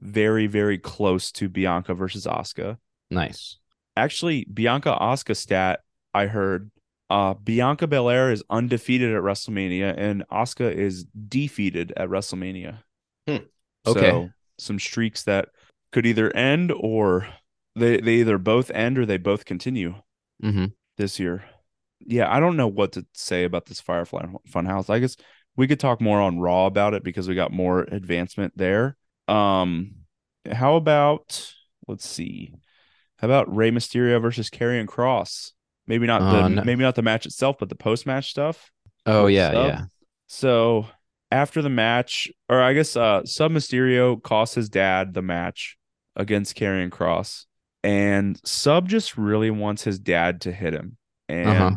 [0.00, 2.78] very very close to Bianca versus Asuka.
[3.10, 3.58] Nice.
[3.96, 5.80] Actually, Bianca Asuka stat
[6.14, 6.70] I heard.
[7.10, 12.78] Uh, Bianca Belair is undefeated at WrestleMania, and Asuka is defeated at WrestleMania.
[13.86, 14.10] Okay.
[14.10, 15.48] So some streaks that
[15.92, 17.28] could either end or
[17.76, 19.94] they they either both end or they both continue
[20.42, 20.66] Mm-hmm.
[20.96, 21.44] this year.
[22.06, 24.90] Yeah, I don't know what to say about this Firefly Funhouse.
[24.90, 25.16] I guess
[25.56, 28.96] we could talk more on Raw about it because we got more advancement there.
[29.28, 29.92] Um,
[30.50, 31.50] how about
[31.88, 32.52] let's see,
[33.18, 35.52] how about Rey Mysterio versus Karrion Kross?
[35.86, 36.64] Maybe not the Uh, no.
[36.64, 38.70] maybe not the match itself, but the post match stuff.
[39.06, 39.66] Oh yeah, Sub.
[39.66, 39.84] yeah.
[40.26, 40.86] So
[41.34, 45.76] after the match, or I guess uh Sub Mysterio cost his dad the match
[46.16, 47.44] against Karrion Kross.
[47.82, 50.96] And Sub just really wants his dad to hit him.
[51.28, 51.70] And Uh-huh.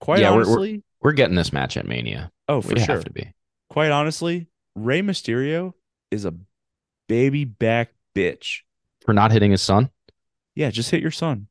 [0.00, 2.30] quite Yeah, we're- we're- honestly, We're getting this match at Mania.
[2.48, 2.96] oh for we sure.
[2.96, 3.32] have to be.
[3.70, 5.72] Quite honestly, Rey Mysterio
[6.10, 6.34] is a
[7.08, 8.60] baby back bitch.
[9.04, 9.90] For not hitting his son?
[10.54, 11.46] Yeah, just hit your son.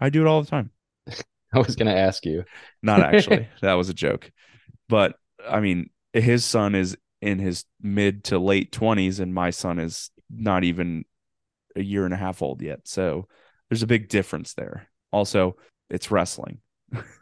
[0.00, 0.70] I do it all the time.
[1.54, 2.44] I was gonna ask you.
[2.82, 3.48] Not actually.
[3.62, 4.30] that was a joke.
[4.88, 5.16] But
[5.48, 10.10] I mean, his son is in his mid to late 20s and my son is
[10.30, 11.04] not even
[11.76, 12.80] a year and a half old yet.
[12.84, 13.26] So
[13.68, 14.88] there's a big difference there.
[15.12, 15.56] Also,
[15.90, 16.58] it's wrestling.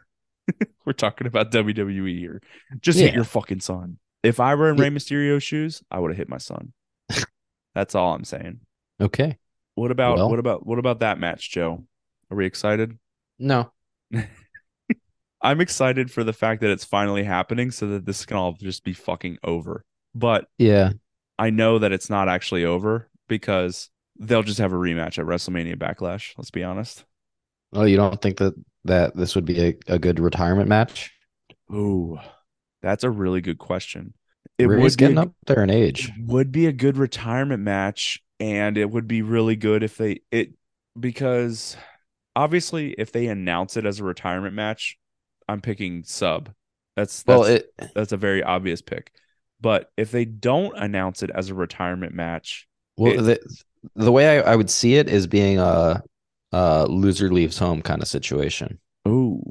[0.85, 2.41] We're talking about WWE here.
[2.79, 3.97] Just hit your fucking son.
[4.23, 6.73] If I were in Rey Mysterio's shoes, I would have hit my son.
[7.75, 8.61] That's all I'm saying.
[9.01, 9.37] Okay.
[9.75, 11.83] What about Well- what about what about that match, Joe?
[12.31, 12.97] Are we excited?
[13.39, 13.71] No.
[15.41, 18.83] I'm excited for the fact that it's finally happening so that this can all just
[18.83, 19.83] be fucking over.
[20.15, 20.91] But Yeah.
[21.37, 25.75] I know that it's not actually over because they'll just have a rematch at WrestleMania
[25.75, 26.33] Backlash.
[26.37, 27.05] Let's be honest.
[27.73, 31.11] Oh, you don't think that that this would be a, a good retirement match?
[31.73, 32.17] Ooh,
[32.81, 34.13] that's a really good question.
[34.57, 36.11] It Rey's would be getting a, up there in age.
[36.15, 40.53] would be a good retirement match, and it would be really good if they it
[40.99, 41.77] because
[42.35, 44.97] obviously if they announce it as a retirement match,
[45.47, 46.49] I'm picking sub.
[46.95, 49.11] That's that's Well, it that's a very obvious pick.
[49.61, 53.57] But if they don't announce it as a retirement match, well it- the
[53.95, 56.01] the way I, I would see it is being a,
[56.51, 58.79] a loser leaves home kind of situation.
[59.07, 59.41] ooh,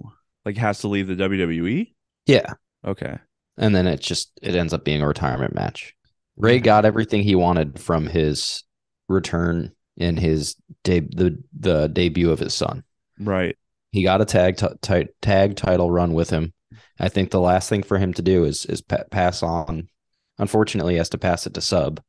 [0.45, 1.95] like has to leave the WWE.
[2.27, 2.53] Yeah,
[2.85, 3.17] Okay,
[3.57, 5.95] and then it just it ends up being a retirement match.
[6.37, 8.63] Rey got everything he wanted from his
[9.09, 12.83] return in his de- the the debut of his son.
[13.19, 13.57] right.
[13.97, 16.53] He got a tag t- ti- tag title run with him.
[17.01, 19.89] I think the last thing for him to do is is pa- pass on.
[20.37, 22.03] Unfortunately, he has to pass it to sub,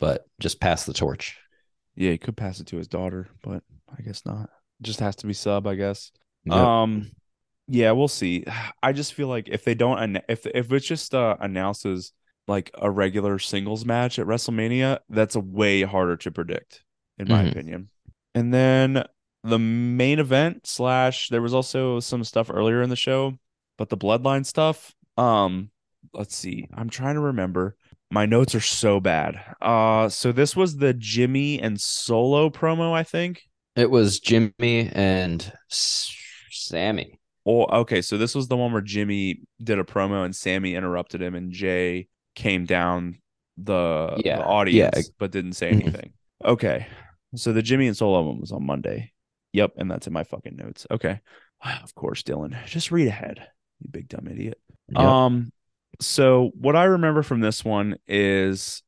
[0.00, 1.38] but just pass the torch.
[1.94, 4.50] Yeah, he could pass it to his daughter, but I guess not.
[4.82, 6.10] Just has to be sub, I guess.
[6.44, 6.56] Yep.
[6.56, 7.10] Um,
[7.68, 8.44] yeah, we'll see.
[8.82, 12.12] I just feel like if they don't, if if it's just uh, announces
[12.48, 16.82] like a regular singles match at WrestleMania, that's a way harder to predict,
[17.16, 17.50] in my Mhm.
[17.52, 17.90] opinion.
[18.34, 19.04] And then
[19.48, 23.34] the main event slash there was also some stuff earlier in the show,
[23.76, 24.94] but the Bloodline stuff.
[25.16, 25.70] Um,
[26.14, 26.68] let's see.
[26.74, 27.76] I'm trying to remember.
[28.10, 29.38] My notes are so bad.
[29.60, 33.42] Uh, so this was the Jimmy and Solo promo, I think.
[33.76, 35.52] It was Jimmy and
[36.50, 37.18] Sammy.
[37.46, 38.00] Oh, okay.
[38.02, 41.52] So this was the one where Jimmy did a promo and Sammy interrupted him, and
[41.52, 43.18] Jay came down
[43.56, 44.46] the, Yeah, the yeah.
[44.46, 45.80] audience but didn't say Mhm.
[45.82, 46.12] anything.
[46.44, 46.86] Okay.
[47.34, 49.12] So the Jimmy and Solo one was on Monday.
[49.52, 50.86] Yep, and that's in my fucking notes.
[50.90, 51.20] Okay.
[51.82, 52.54] Of course, Dylan.
[52.66, 53.44] Just read ahead,
[53.80, 54.60] you big dumb idiot.
[54.90, 55.00] Yep.
[55.00, 55.50] Um,
[56.00, 58.82] so what I remember from this one is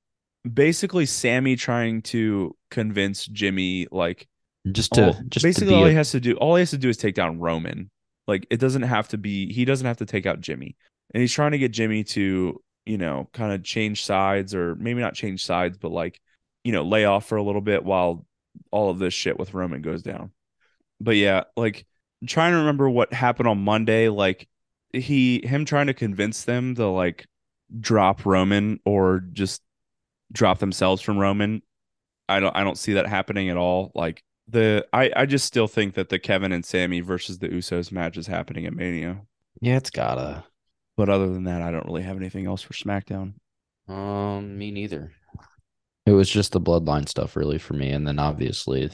[0.51, 4.29] basically Sammy trying to convince Jimmy like
[4.71, 6.71] just to all- just basically to all a- he has to do all he has
[6.71, 7.91] to do is take down Roman.
[8.29, 10.77] Like it doesn't have to be he doesn't have to take out Jimmy.
[11.13, 15.01] And he's trying to get Jimmy to, you know, kind of change sides or maybe
[15.01, 16.21] not change sides, but like,
[16.63, 18.25] you know, lay off for a little bit while
[18.71, 20.31] all of this shit with Roman goes down.
[21.01, 21.87] But yeah, like
[22.21, 24.49] I'm trying to remember what happened on Monday, like
[24.93, 27.27] he him trying to convince them to like
[27.79, 29.63] drop Roman or just
[30.33, 31.63] drop themselves from Roman.
[32.29, 33.93] I don't I don't see that happening at all.
[33.95, 37.93] Like the I I just still think that the Kevin and Sammy versus the Usos
[37.93, 39.23] match is happening at Mania.
[39.61, 40.45] yeah, it's gotta.
[40.97, 43.35] But other than that, I don't really have anything else for SmackDown.
[43.89, 45.13] Um, me neither.
[46.07, 48.91] It was just the bloodline stuff really for me, and then obviously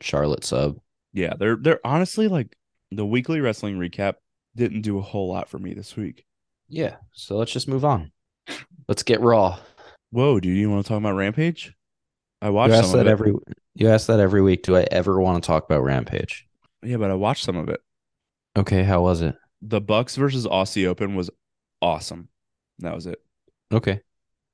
[0.00, 0.78] Charlotte sub.
[1.14, 2.54] Yeah, they're they're honestly like
[2.90, 4.16] the weekly wrestling recap
[4.54, 6.26] didn't do a whole lot for me this week.
[6.68, 8.12] Yeah, so let's just move on.
[8.88, 9.58] Let's get raw.
[10.10, 11.72] Whoa, dude, you want to talk about Rampage?
[12.42, 13.12] I You watched ask some of that it.
[13.12, 13.32] every
[13.74, 14.62] you ask that every week.
[14.64, 16.46] Do I ever want to talk about Rampage?
[16.82, 17.80] yeah, but I watched some of it.
[18.56, 19.34] Okay, how was it?
[19.62, 21.30] The Bucks versus Aussie Open was
[21.80, 22.28] awesome.
[22.80, 23.18] That was it.
[23.72, 24.00] Okay,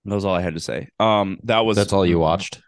[0.04, 0.88] That was all I had to say.
[1.00, 2.60] Um, that was that's all you watched.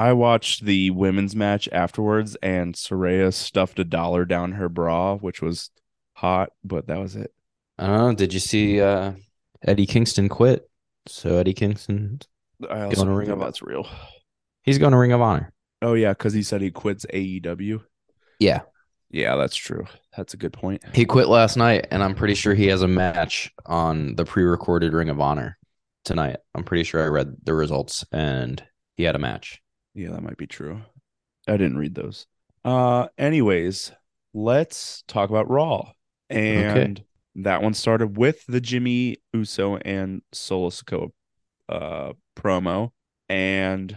[0.00, 5.42] I watched the women's match afterwards, and Saraya stuffed a dollar down her bra, which
[5.42, 5.70] was
[6.14, 7.32] hot, but that was it.
[7.78, 8.12] I.
[8.14, 9.12] Did you see uh,
[9.62, 10.68] Eddie Kingston quit?
[11.06, 12.20] So Eddie Kingston,
[12.62, 13.86] Gonna Ring think of- that's real.
[14.62, 15.52] he's going to Ring of Honor.
[15.82, 17.82] Oh yeah, because he said he quits AEW.
[18.38, 18.60] Yeah,
[19.10, 19.86] Yeah, that's true.
[20.16, 20.82] That's a good point.
[20.94, 24.92] he quit last night, and I'm pretty sure he has a match on the pre-recorded
[24.94, 25.58] Ring of Honor
[26.04, 26.36] tonight.
[26.54, 28.62] I'm pretty sure I read the results, and
[28.96, 29.60] he had a match.
[29.94, 30.82] Yeah, that might be true.
[31.48, 32.26] I didn't read those.
[32.64, 33.92] Uh, anyways,
[34.34, 35.92] let's talk about Raw,
[36.28, 37.02] and
[37.36, 41.10] that one started with the Jimmy Uso and Solo Sikoa
[41.68, 42.90] uh promo,
[43.28, 43.96] and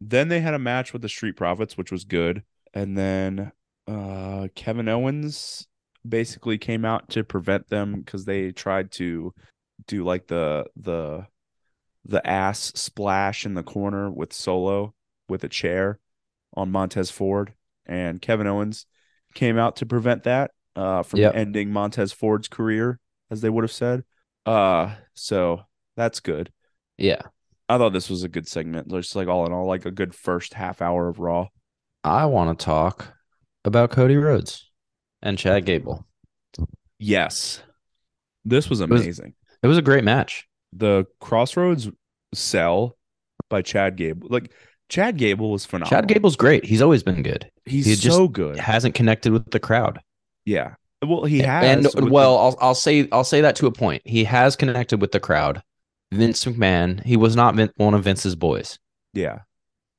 [0.00, 3.52] then they had a match with the Street Profits, which was good, and then
[3.86, 5.66] uh Kevin Owens
[6.06, 9.32] basically came out to prevent them because they tried to
[9.86, 11.26] do like the the
[12.04, 14.94] the ass splash in the corner with Solo
[15.28, 15.98] with a chair
[16.54, 17.54] on Montez Ford,
[17.86, 18.86] and Kevin Owens
[19.34, 21.34] came out to prevent that uh, from Yep.
[21.34, 22.98] ending Montez Ford's career,
[23.30, 24.04] as they would have said.
[24.46, 25.62] Uh, so
[25.96, 26.50] that's good.
[26.98, 27.22] Yeah,
[27.68, 28.88] I thought this was a good segment.
[28.90, 31.48] Just like all in all, like a good first half hour of Raw.
[32.04, 33.14] I want to talk
[33.64, 34.70] about Cody Rhodes
[35.22, 36.06] and Chad Gable.
[36.98, 37.62] Yes,
[38.44, 39.34] this was was- amazing.
[39.62, 40.46] It was a great match.
[40.76, 41.88] the Cross Rhodes
[42.34, 42.96] sell
[43.48, 44.52] by Chad Gable, like
[44.94, 45.90] Chad Gable was phenomenal.
[45.90, 46.64] Chad Gable's great.
[46.64, 47.50] He's always been good.
[47.64, 48.56] he's he so good.
[48.56, 50.00] Hasn't connected with the crowd.
[50.44, 50.74] Yeah.
[51.04, 51.64] Well, he has.
[51.64, 54.02] and with the- well, I'll I'll say I'll say that to a point.
[54.04, 55.64] He has connected with the crowd.
[56.12, 58.78] Vince McMahon, he was not one of Vince's boys,
[59.14, 59.40] yeah.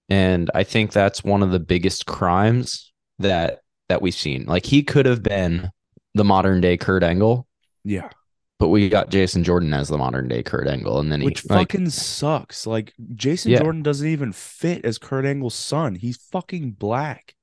[0.08, 4.46] and I think that's one of the biggest crimes that that we've seen.
[4.46, 5.72] Like he could have been
[6.14, 7.46] the modern day Kurt Angle,
[7.84, 8.10] Yeah.
[8.58, 11.50] But we got Jason Jordan as the modern day Kurt Angle, and then which he
[11.50, 12.65] like, fucking sucks.
[12.65, 13.60] Like Jason Yeah.
[13.60, 15.96] Jordan doesn't even fit as Kurt Angle's son.
[15.96, 17.36] He's fucking black.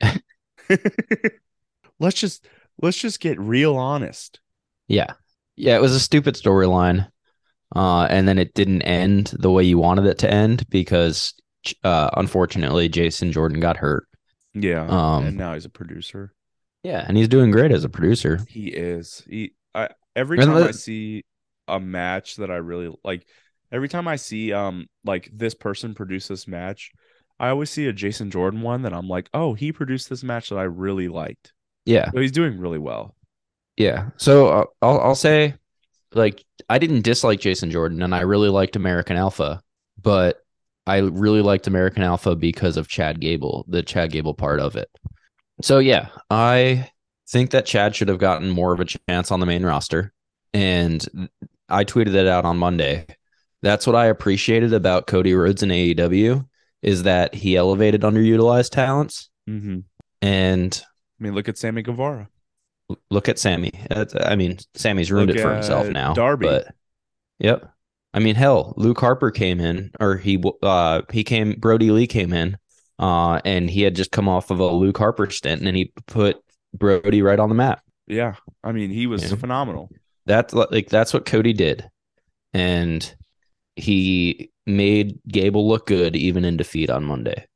[2.00, 2.46] let's just
[2.80, 4.40] let's just get real honest.
[4.88, 5.12] yeah,
[5.56, 7.08] yeah, it was a stupid storyline,
[7.76, 11.34] uh, and then it didn't end the way you wanted it to end because,
[11.84, 14.06] uh, unfortunately, Jason Jordan got hurt.
[14.54, 14.86] Yeah.
[14.86, 16.32] Um, and now he's a producer.
[16.82, 18.40] Yeah, and he's doing great as a producer.
[18.48, 19.22] He is.
[19.28, 19.54] He
[20.16, 21.24] every time I see
[21.68, 23.26] a match that I really like,
[23.72, 26.92] every time I see um like this person produce this match,
[27.40, 30.50] I always see a Jason Jordan one that I'm like, oh, he produced this match
[30.50, 31.52] that I really liked.
[31.84, 33.16] Yeah, So he's doing really well.
[33.76, 34.10] yeah.
[34.16, 35.54] So uh, I'll I'll say,
[36.14, 39.62] like, I didn't dislike Jason Jordan, and I really liked American Alpha,
[40.02, 40.44] but
[40.86, 44.88] I really liked American Alpha because of Chad Gable, the Chad Gable part of it.
[45.62, 46.90] So yeah, I
[47.28, 50.12] think that Chad should have gotten more of a chance on the main roster,
[50.52, 51.28] and
[51.68, 53.06] I tweeted it out on Monday.
[53.62, 56.46] That's what I appreciated about Cody Rhodes in AEW
[56.82, 59.80] is that he elevated underutilized talents, Mm-hmm.
[60.22, 60.82] and
[61.20, 62.28] I mean, look at Sammy Guevara.
[63.10, 63.72] look at Sammy.
[63.90, 66.12] I mean, Sammy's ruined Look it for himself now.
[66.14, 66.46] Darby.
[66.46, 66.66] But
[67.38, 67.70] yep.
[68.12, 71.52] I mean, hell, Luke Harper came in, or he uh he came.
[71.58, 72.56] Brodie Lee came in,
[72.98, 76.36] uh, and he had just come off of a Luke Harper stint, and he put
[76.74, 77.82] Brody right on the map.
[78.06, 78.34] Yeah.
[78.62, 79.36] I mean, he was Yeah.
[79.36, 79.90] phenomenal.
[80.26, 81.88] That's like that's what Cody did,
[82.54, 83.14] and
[83.76, 87.46] he made Gable look good even in defeat on Monday.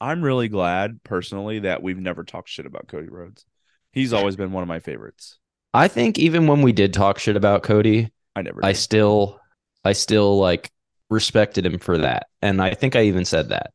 [0.00, 3.44] I'm really glad personally that we've never talked shit about Cody Rhodes.
[3.92, 5.38] He's always been one of my favorites.
[5.74, 8.64] I think even when we did talk shit about Cody, I never.
[8.64, 9.40] I still,
[9.84, 10.70] I still like
[11.10, 13.72] respected him for that, and I think I even said that.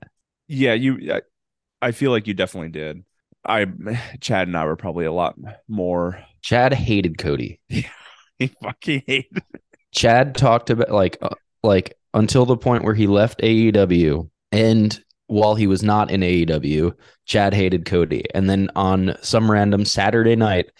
[0.47, 1.13] yeah, you.
[1.15, 1.21] I,
[1.81, 3.03] I feel like you definitely did.
[3.47, 3.65] I,
[4.19, 5.35] Chad and I were probably a lot
[5.67, 6.23] more.
[6.41, 7.59] Chad hated Cody.
[7.69, 7.89] Yeah,
[8.37, 9.31] He fucking hate.
[9.93, 11.29] Chad talked about like uh,
[11.63, 16.93] like until the point where he left AEW and while he was not in AEW,
[17.25, 18.25] Chad hated Cody.
[18.33, 20.71] And then on some random Saturday night,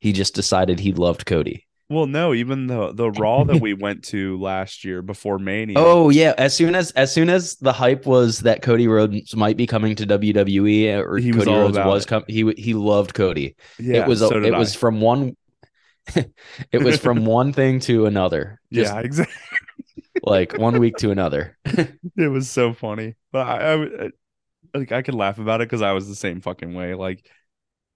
[0.00, 1.66] he just decided he loved Cody.
[1.92, 5.76] Well, no, even the the Raw that we went to last year before Mania.
[5.78, 9.56] Oh yeah, as soon as as soon as the hype was that Cody Rhodes might
[9.56, 12.08] be coming to WWE uh, or He Cody Rhodes was it.
[12.08, 13.56] com- he he loved Cody.
[13.78, 14.58] yeah, it was a, so it I.
[14.58, 15.36] was from one
[16.72, 18.60] it was from one thing to another.
[18.72, 19.34] Just yeah, exactly.
[20.22, 21.56] like one week to another.
[22.16, 24.08] It was so funny, but I, I I- uh,
[24.74, 26.94] like I could laugh about it because I was the same fucking way.
[26.94, 27.26] Like,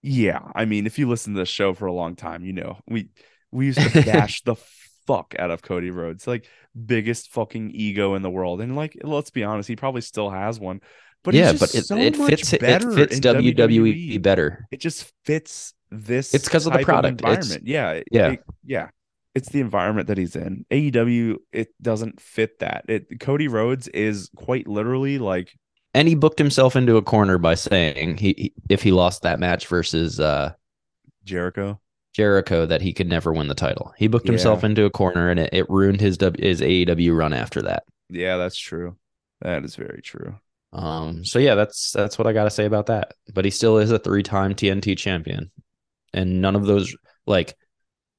[0.02, 2.78] yeah, I mean, if you listen to the show for a long time, you know
[2.88, 3.08] we
[3.52, 4.56] we used to bash the
[5.06, 6.46] fuck out of Cody Rhodes, like
[6.84, 10.58] biggest fucking ego in the world, and like let's be honest, he probably still has
[10.60, 10.80] one.
[11.22, 14.66] But yeah, just but it, so it fits it fits in WWE, better.
[14.70, 16.34] It just fits this.
[16.34, 17.20] It's because of the product.
[17.20, 17.66] It's- environment.
[17.66, 18.30] yeah, yeah.
[18.32, 18.88] it- yeah.
[19.34, 20.64] It's the environment that he's in.
[20.70, 22.86] AEW, it doesn't fit that.
[22.88, 25.52] It Cody Rhodes is quite literally like
[25.92, 29.38] And he booked himself into a corner by saying he, he if he lost that
[29.38, 30.54] match versus uh
[31.24, 31.78] Jericho.
[32.16, 33.92] Jericho that he could never win the title.
[33.98, 37.34] He booked himself into a corner and it, it ruined his w, his AEW run
[37.34, 37.82] after that.
[38.08, 38.96] Yeah, that's true.
[39.42, 40.34] That is very true.
[40.72, 43.12] Um so yeah, that's that's what I got to say about that.
[43.34, 45.50] But he still is a three-time TNT champion.
[46.14, 47.54] And none of those like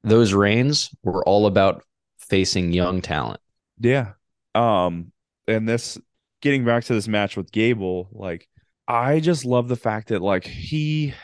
[0.03, 1.83] those reigns were all about
[2.19, 3.39] facing young talent.
[3.79, 4.12] Yeah.
[4.53, 5.12] Um,
[5.47, 5.97] and this
[6.41, 8.47] getting back to this match with Gable, like
[8.88, 11.15] I just love the fact that like he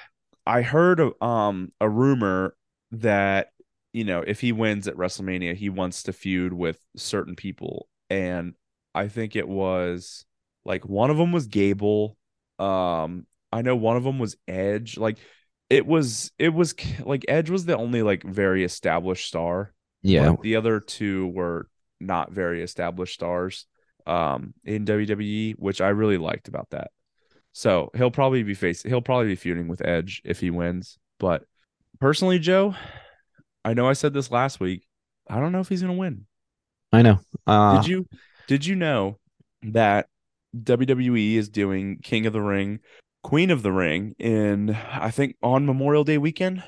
[0.47, 2.55] I heard a, um a rumor
[2.93, 3.49] that
[3.93, 8.53] you know if he wins at WrestleMania he wants to feud with certain people and
[8.95, 10.25] I think it was
[10.65, 12.17] like one of them was Gable
[12.59, 15.17] um I know one of them was Edge like
[15.69, 20.35] it was it was like Edge was the only like very established star Yeah.
[20.41, 21.67] the other two were
[21.99, 23.65] not very established stars
[24.05, 26.91] um in WWE, which I really liked about that.
[27.53, 30.97] So he'll probably be facing he'll probably be feuding with Edge if he wins.
[31.19, 31.45] But
[31.99, 32.75] personally, Joe,
[33.65, 34.85] I know I said this last week.
[35.29, 36.25] I don't know if he's gonna win.
[36.91, 37.19] I know.
[37.47, 38.05] Uh did you
[38.47, 39.17] did you know
[39.63, 40.07] that
[40.57, 42.79] WWE is doing King of the Ring,
[43.23, 46.63] Queen of the Ring in I think on Memorial Day weekend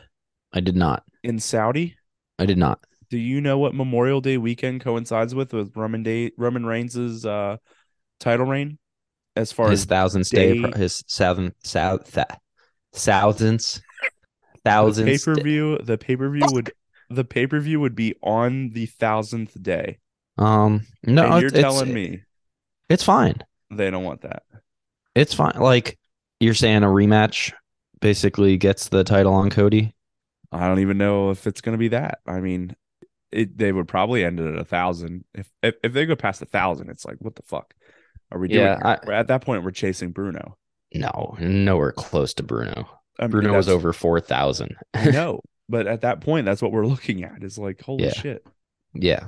[0.53, 1.03] I did not.
[1.23, 1.95] in Saudi?
[2.39, 2.79] I did not.
[3.09, 7.57] Do you know what Memorial Day weekend coincides with with Roman Day Roman Reigns' uh
[8.19, 8.79] title reign?
[9.35, 12.25] As far his as thousandth day, day- his thousand, south, th-
[12.93, 13.81] thousands,
[14.65, 16.71] pay per view, the pay per view would
[17.09, 19.99] the pay per view would be on the thousandth day.
[20.37, 22.23] Um, no, and you're it's, telling me
[22.89, 23.37] it's fine.
[23.71, 24.43] they don't want that.
[25.15, 25.57] It's fine.
[25.59, 25.97] Like
[26.39, 27.53] you're saying, a rematch
[28.01, 29.95] basically gets the title on Cody.
[30.51, 32.19] I don't even know if it's gonna be that.
[32.25, 32.75] I mean,
[33.31, 35.25] it they would probably end it at a thousand.
[35.33, 37.73] If, if if they go past a thousand, it's like what the fuck
[38.31, 38.61] are we doing?
[38.61, 38.97] Yeah.
[39.07, 40.57] I- at that point, we're chasing Bruno.
[40.93, 42.87] No, nowhere close to Bruno.
[43.19, 44.75] I mean, Bruno was over four thousand.
[44.95, 47.43] no, but at that point, that's what we're looking at.
[47.43, 48.13] Is like holy Yeah.
[48.13, 48.47] shit,
[48.93, 49.27] yeah.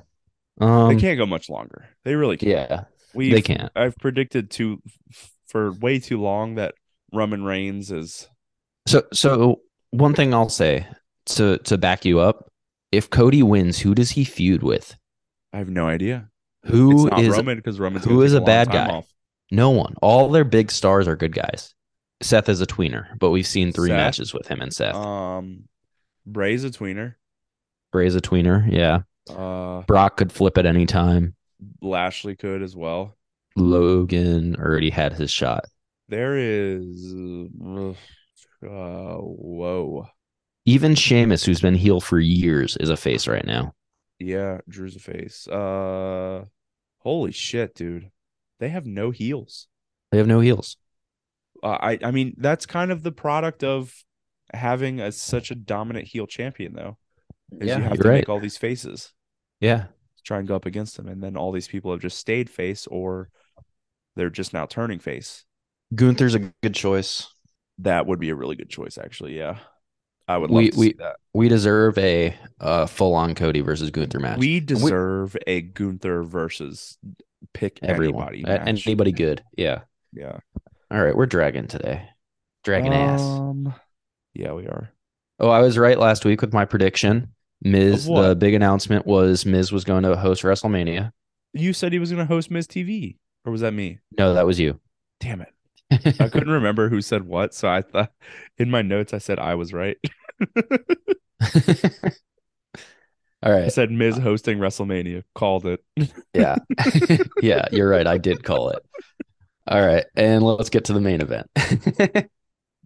[0.59, 0.99] they Um.
[0.99, 1.85] can't go much longer.
[2.03, 2.51] They really can't.
[2.69, 2.83] Yeah.
[3.13, 3.71] we They can't.
[3.75, 4.81] I've predicted too
[5.47, 6.75] for way too long that
[7.13, 8.27] Roman Reigns is
[8.87, 9.61] So so
[9.91, 10.85] one thing I'll say
[11.27, 12.51] to to back you up,
[12.91, 14.95] if Cody wins, who does he feud with?
[15.53, 16.29] I have no idea.
[16.65, 18.89] Who is Roman because Roman's who is take a bad guy?
[18.89, 19.07] off.
[19.51, 19.95] no one?
[20.01, 21.73] All their big stars are good guys.
[22.21, 23.97] Seth is a tweener, but we've seen three Seth?
[23.97, 24.95] matches with him and Seth.
[24.95, 25.63] Um,
[26.25, 27.15] Bray's a tweener.
[27.91, 29.01] Bray's a tweener, yeah.
[29.29, 31.35] Uh, Brock could flip at any time.
[31.81, 33.15] Lashley could as well.
[33.55, 35.65] Logan already had his shot.
[36.09, 37.93] There is, uh,
[39.17, 40.07] whoa,
[40.65, 43.73] Even Sheamus, who's been heel for years, is a face right now.
[44.19, 45.47] yeah, Drew's a face.
[45.47, 46.45] Uh,
[46.99, 48.09] holy shit, dude,
[48.59, 49.67] they have no heels.
[50.11, 50.77] They have no heels.
[51.63, 53.93] Uh, I, I mean, that's kind of the product of
[54.53, 56.97] having a such a dominant heel champion, though.
[57.59, 58.15] Is you have to right.
[58.15, 59.13] make all these faces
[59.61, 59.85] Yeah,
[60.25, 62.87] try and go up against them, and then all these people have just stayed face,
[62.87, 63.29] or
[64.15, 65.45] they're just now turning face.
[65.95, 67.27] Gunther's a good choice.
[67.79, 69.37] That would be a really good choice, actually.
[69.37, 69.59] Yeah,
[70.27, 71.15] I would love We- to we- see that.
[71.33, 74.39] We deserve a uh, full-on Cody versus Gunther match.
[74.39, 76.97] We deserve a Gunther versus
[77.53, 78.43] pick Everyone, anybody.
[78.65, 78.87] Match.
[78.87, 79.43] anybody good.
[79.55, 79.81] Yeah.
[80.11, 80.39] Yeah.
[80.89, 82.09] All right, we're dragging today.
[82.63, 83.21] Dragging ass.
[83.21, 83.73] Um,
[84.33, 84.89] yeah, we are.
[85.39, 87.33] Oh, I was right last week with my prediction.
[87.61, 91.11] Miz, the big announcement was Miz was going to host WrestleMania.
[91.53, 93.99] You said he was going to host Miz TV, or was that me?
[94.17, 94.79] No, that was you.
[95.19, 95.53] Damn it!
[96.21, 98.11] I couldn't remember who said what, so I thought
[98.57, 99.97] in my notes I said I was right.
[103.43, 103.65] All right.
[103.65, 105.23] I said Miz hosting WrestleMania.
[105.35, 105.83] Called it.
[106.33, 106.57] Yeah.
[107.41, 108.07] yeah, you're right.
[108.07, 108.83] I did call it.
[109.67, 110.05] All right.
[110.15, 111.49] And let's get to the main event.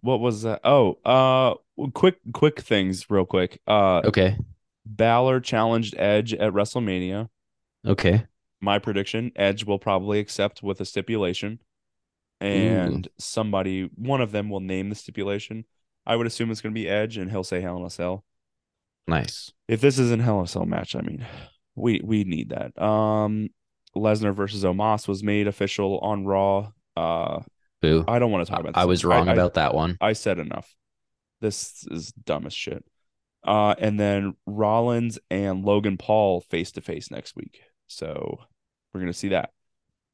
[0.00, 0.60] What was that?
[0.64, 1.54] Oh, uh,
[1.94, 3.60] quick, quick things, real quick.
[3.68, 4.36] Uh, okay.
[4.84, 7.28] Balor challenged Edge at WrestleMania.
[7.86, 8.24] Okay.
[8.60, 11.58] my prediction edge will probably accept with a stipulation
[12.40, 15.64] and somebody one of them will name the stipulation
[16.06, 18.24] i would assume it's going to be edge and he'll say hell in a cell
[19.08, 19.52] Nice.
[19.66, 21.26] if this isn't hell in a cell match i mean
[21.74, 23.48] we we need that um
[23.96, 27.40] lesnar versus omos was made official on raw uh
[27.80, 28.04] Boo.
[28.08, 29.96] i don't want to talk about this I was wrong I, about that one.
[30.00, 30.74] I said enough
[31.40, 32.84] this is dumb as shit
[33.44, 38.38] uh and then rollins and logan paul face to face next week so
[38.94, 39.50] we're gonna see that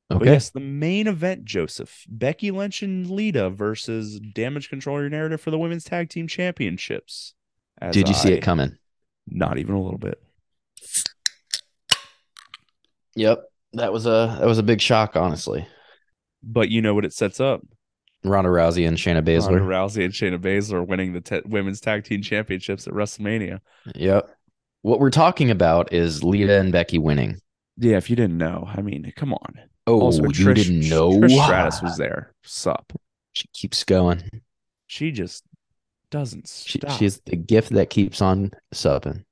[0.09, 0.31] But Okay.
[0.33, 2.07] yes, the main event, Joseph.
[2.09, 7.35] Becky Lynch and Lita versus Damage Control Your Narrative for the Women's Tag Team Championships.
[7.79, 8.79] As Did you see it coming?
[9.27, 10.19] Not even a little bit.
[13.17, 13.43] Yep.
[13.75, 15.67] That was a that was a big shock, honestly.
[16.43, 17.61] But you know what it sets up?
[18.25, 19.59] Ronda Rousey and Shayna Baszler.
[19.61, 23.61] Ronda Rousey and Shayna Baszler winning the te- Women's Tag Team Championships at WrestleMania.
[23.95, 24.29] Yep.
[24.83, 27.41] What we're talking about is Lita and Becky winning.
[27.77, 29.55] Yeah, if you didn't know, I mean, come on.
[29.87, 31.11] Oh, also, you Trish, didn't know?
[31.13, 32.35] Trish Stratus was there.
[32.43, 32.93] Sup?
[33.33, 34.43] She keeps going.
[34.87, 35.45] She just
[36.11, 36.99] doesn't She, stop.
[36.99, 39.25] she's the gift that keeps on supping.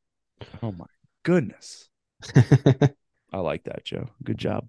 [0.62, 0.87] oh my
[1.24, 1.89] goodness.
[3.37, 4.09] I like that, Joe.
[4.24, 4.66] Good job.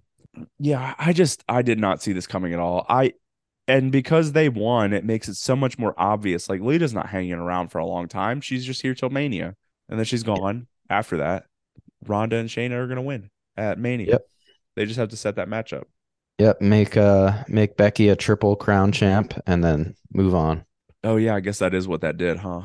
[0.58, 2.84] Yeah, I just I did not see this coming at all.
[2.86, 3.14] I
[3.66, 6.50] and because they won, it makes it so much more obvious.
[6.50, 8.42] Like Lita's not hanging around for a long time.
[8.42, 9.54] She's just here till Mania,
[9.88, 10.66] and then she's gone.
[10.90, 11.46] After that,
[12.06, 14.08] Ronda and Shayna are gonna win at Mania.
[14.08, 14.26] Yep.
[14.76, 15.84] They just have to set that matchup.
[16.38, 16.60] yep.
[16.60, 20.66] Make uh make Becky a triple crown champ and then move on.
[21.02, 22.64] Oh yeah, I guess that is what that did, huh?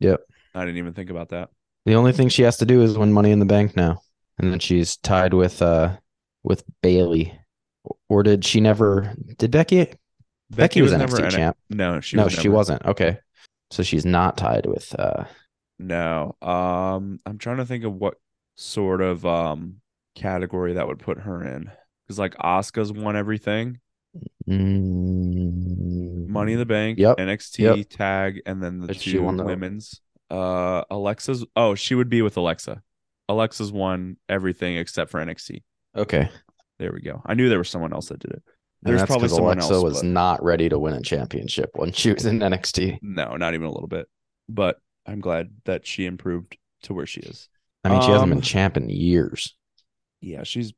[0.00, 0.20] Yep.
[0.54, 1.48] I didn't even think about that.
[1.86, 4.02] The only thing she has to do is win money in the bank now.
[4.38, 5.96] And then she's tied with uh
[6.44, 7.38] with Bayley.
[8.08, 9.86] Or did she never did Becky
[10.50, 11.30] Becky, was, never NXT it.
[11.30, 11.56] champ.
[11.68, 12.84] No, she no, was she never- wasn't.
[12.86, 13.18] Okay.
[13.70, 15.24] So she's not tied with uh
[15.78, 16.36] No.
[16.40, 18.14] Um, I'm trying to think of what
[18.56, 19.80] sort of um
[20.14, 21.70] category that would put her in.
[22.06, 23.80] Because like Asuka's won everything.
[24.48, 27.16] mm, Money in the Bank, Yep.
[27.18, 27.88] NXT Yep.
[27.90, 30.00] tag, and then the But two won the- women's.
[30.30, 32.82] Uh Alexa's oh, she would be with Alexa.
[33.28, 35.62] Alexa's won everything except for NXT.
[35.96, 36.28] Okay.
[36.78, 37.20] There we go.
[37.26, 38.42] I knew there was someone else that did it.
[38.84, 39.82] And There's that's probably someone Alexa else.
[39.84, 42.98] was but- not ready to win a championship when she was in NXT.
[43.02, 44.06] No, not even a little bit.
[44.48, 47.48] But I'm glad that she improved to where she is.
[47.84, 49.56] I mean, she hasn't been Um, champ in years.
[50.20, 50.72] Yeah, she's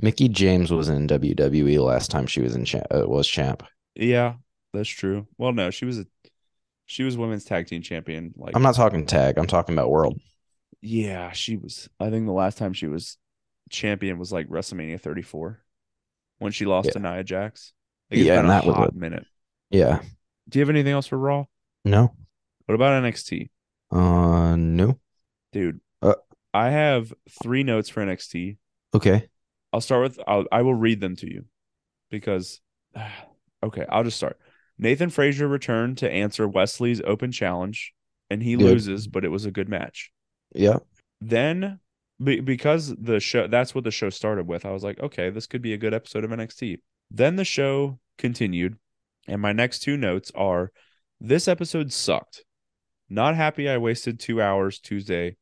[0.00, 3.62] Mickie James was in WWE last time she was in cha- uh, was champ.
[3.94, 4.34] yeah,
[4.72, 5.26] that's true.
[5.38, 6.06] Well, no, she was a
[6.86, 8.32] she was women's tag team champion.
[8.36, 9.38] Like I'm not talking tag.
[9.38, 10.18] I'm talking about world.
[10.80, 11.88] Yeah, she was.
[11.98, 13.18] I think the last time she was
[13.70, 15.60] champion was like WrestleMania 34
[16.38, 16.92] when she lost Yeah.
[16.92, 17.72] to Nia Jax.
[18.10, 19.24] Like, Yeah, and that was a- minute.
[19.70, 20.00] Yeah.
[20.48, 21.44] Do you have anything else for Raw?
[21.84, 22.14] No.
[22.66, 23.50] What about NXT?
[23.90, 24.98] Uh no.
[25.52, 26.14] Dude, Uh,
[26.54, 27.12] I have
[27.42, 28.58] three notes for NXT.
[28.94, 29.28] Okay.
[29.72, 31.44] I'll start with I'll, I will read them to you
[32.10, 32.60] because
[33.62, 34.38] okay, I'll just start.
[34.78, 37.92] Nathan Frazer returned to answer Wes Lee's open challenge
[38.30, 40.12] and he loses, but it was a good match.
[40.54, 40.78] Yeah.
[41.20, 41.80] Then
[42.22, 45.46] be, because the show that's what the show started with, I was like, okay, this
[45.46, 46.78] could be a good episode of NXT.
[47.10, 48.76] Then the show continued,
[49.26, 50.72] and my next two notes are
[51.20, 52.44] this episode sucked.
[53.08, 55.36] Not happy I wasted 2 hours Tuesday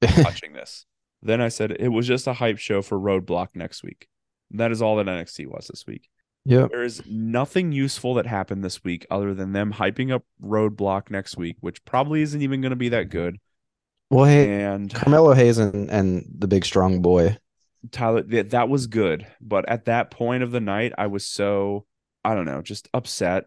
[0.18, 0.86] watching this.
[1.22, 4.08] Then I said it was just a hype show for Roadblock next week.
[4.52, 6.08] That is all that NXT was this week.
[6.44, 6.68] Yeah.
[6.70, 11.36] There is nothing useful that happened this week other than them hyping up Roadblock next
[11.36, 13.36] week, which probably isn't even going to be that good.
[14.10, 17.38] Well, hey, And Carmelo Hayes and, and the big strong boy.
[17.90, 19.26] Tyler, that, that was good.
[19.40, 21.86] But at that point of the night, I was so,
[22.24, 23.46] I don't know, just upset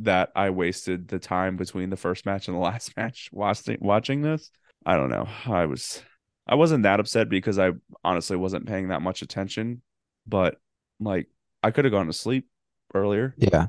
[0.00, 4.22] that I wasted the time between the first match and the last match watching watching
[4.22, 4.50] this.
[4.86, 5.28] I don't know.
[5.46, 6.02] I was
[6.46, 7.72] I wasn't that upset because I
[8.04, 9.82] honestly wasn't paying that much attention,
[10.26, 10.56] but
[11.00, 11.28] like
[11.62, 12.48] I could have gone to sleep
[12.94, 13.34] earlier.
[13.36, 13.66] Yeah.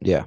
[0.00, 0.26] Yeah.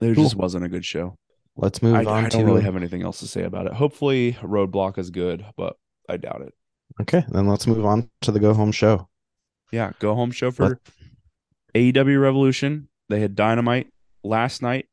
[0.00, 0.24] There Cool.
[0.24, 1.16] just wasn't a good show.
[1.56, 3.72] Let's move I, on I don't really have anything else to say about it.
[3.74, 5.76] Hopefully Roadblock is good, but
[6.08, 6.54] I doubt it.
[7.00, 9.08] Okay, then let's move on to the go home show.
[9.72, 10.80] Yeah, go home show for
[11.74, 12.88] AEW Revolution.
[13.08, 13.88] They had Dynamite
[14.22, 14.86] last night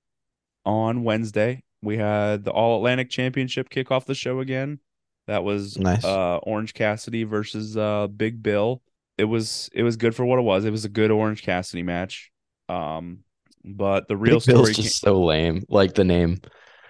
[0.65, 1.63] on Wednesday.
[1.81, 4.79] We had the All Atlantic Championship kick off the show again.
[5.27, 6.03] That was Nice.
[6.03, 8.81] uh Orange Cassidy versus uh Big Bill.
[9.17, 10.65] It was it was good for what it was.
[10.65, 12.31] It was a good Orange Cassidy match.
[12.69, 13.19] Um
[13.63, 15.63] but the real Big Bill's story just so lame.
[15.69, 16.39] Like the name.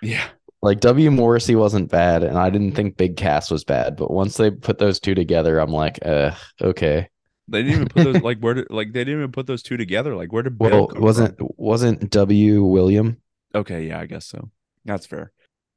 [0.02, 0.28] yeah.
[0.64, 3.96] Like W Morrissey wasn't bad, and I didn't think Big Cass was bad.
[3.98, 7.10] But once they put those two together, I'm like, uh, okay.
[7.48, 9.76] They didn't even put those like where did like they didn't even put those two
[9.78, 10.16] together.
[10.16, 11.50] Like where did Bill Well, wasn't from?
[11.58, 13.18] wasn't W William?
[13.54, 14.50] Okay, yeah, I guess so.
[14.86, 15.32] That's fair.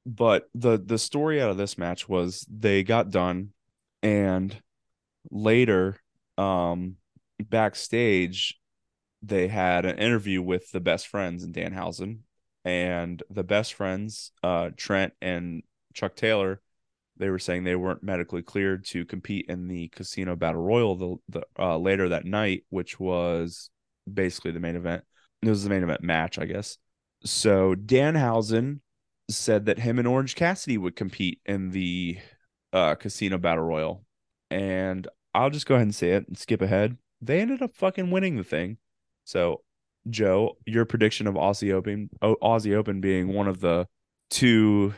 [0.06, 3.50] But the the story out of this match was they got done
[4.02, 4.56] and
[5.30, 5.98] later
[6.36, 6.96] um
[7.40, 8.60] backstage
[9.24, 12.20] they had an interview with the best friends in Danhausen
[12.64, 15.62] and the best friends uh Trent and
[15.92, 16.60] Chuck Taylor
[17.16, 21.16] they were saying they weren't medically cleared to compete in the casino battle royal the,
[21.28, 23.70] the uh later that night which was
[24.12, 25.04] basically the main event
[25.42, 26.78] it was the main event match I guess
[27.24, 28.80] so Danhausen
[29.30, 32.18] said that him and Orange Cassidy would compete in the
[32.72, 34.04] uh, casino battle royal,
[34.50, 36.98] and I'll just go ahead and say it and skip ahead.
[37.20, 38.78] They ended up fucking winning the thing.
[39.24, 39.62] So,
[40.08, 43.86] Joe, your prediction of Aussie Open, Aussie Open being one of the
[44.30, 44.94] two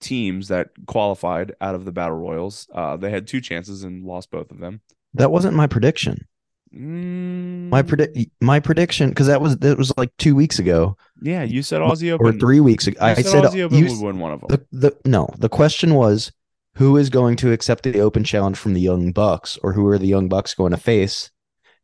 [0.00, 4.30] teams that qualified out of the battle royals, uh, they had two chances and lost
[4.30, 4.80] both of them.
[5.14, 6.26] That wasn't my prediction.
[6.74, 11.44] Mm, My predict my prediction because that was that was like two weeks ago yeah,
[11.44, 12.98] you said Aussie Open or three weeks ago.
[13.00, 14.48] You I said said Aussie Open you, would win one of them.
[14.72, 15.28] the, the no.
[15.38, 16.32] The question was
[16.74, 19.98] who is going to accept the open challenge from the Young Bucks, or who are
[19.98, 21.30] the Young Bucks going to face?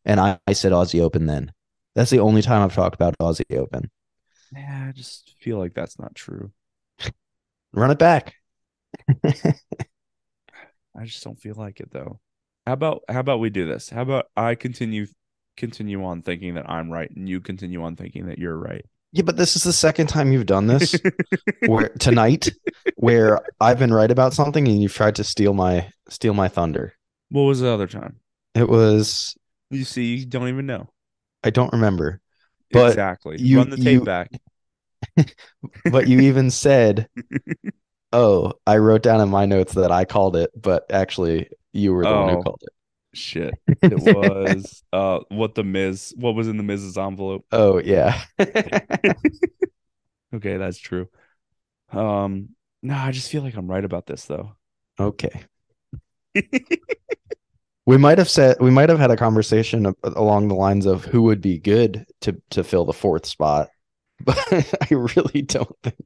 [0.04, 1.26] And I, I said Aussie Open.
[1.26, 1.52] Then
[1.94, 3.90] that's the only time I've talked about Aussie Open.
[4.52, 6.52] yeah, I just feel like that's not true.
[7.72, 8.34] Run it back.
[9.24, 12.20] I just don't feel like it though.
[12.66, 13.88] How about how about we do this?
[13.88, 15.06] How about I continue
[15.56, 18.84] continue on thinking that I'm right and you continue on thinking that you're right.
[19.12, 20.94] Yeah, but this is the second time you've done this
[21.66, 22.48] where tonight,
[22.96, 26.94] where I've been right about something and you've tried to steal my steal my thunder.
[27.30, 28.16] what was the other time?
[28.54, 29.36] It was
[29.70, 30.88] You see, you don't even know.
[31.44, 32.20] I don't remember,
[32.72, 33.36] But exactly.
[33.40, 34.30] you- Run the tape you- back.
[35.90, 37.08] but you even said,
[38.12, 42.02] "Oh, I wrote down in my notes that I called it, but actually you were
[42.04, 42.36] the one Oh.
[42.36, 42.72] who called it."
[43.12, 43.54] Shit.
[43.82, 47.44] It was uh what the Miz what was in the Miz's envelope.
[47.50, 48.22] Oh yeah.
[50.32, 51.08] Okay, that's true.
[51.90, 52.50] Um
[52.82, 54.54] no, I just feel like I'm right about this though.
[54.98, 55.44] okay.
[57.86, 61.22] We might have said we might have had a conversation along the lines of who
[61.22, 63.68] would be good to to fill the fourth spot,
[64.24, 65.96] but I really don't think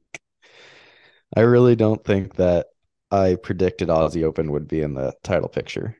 [1.35, 2.67] I really don't think that
[3.11, 5.97] I predicted Aussie Open would be in the title picture.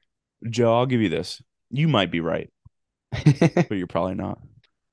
[0.49, 1.41] Joe, I'll give you this.
[1.69, 2.49] You might be right,
[3.11, 4.39] but you're probably not.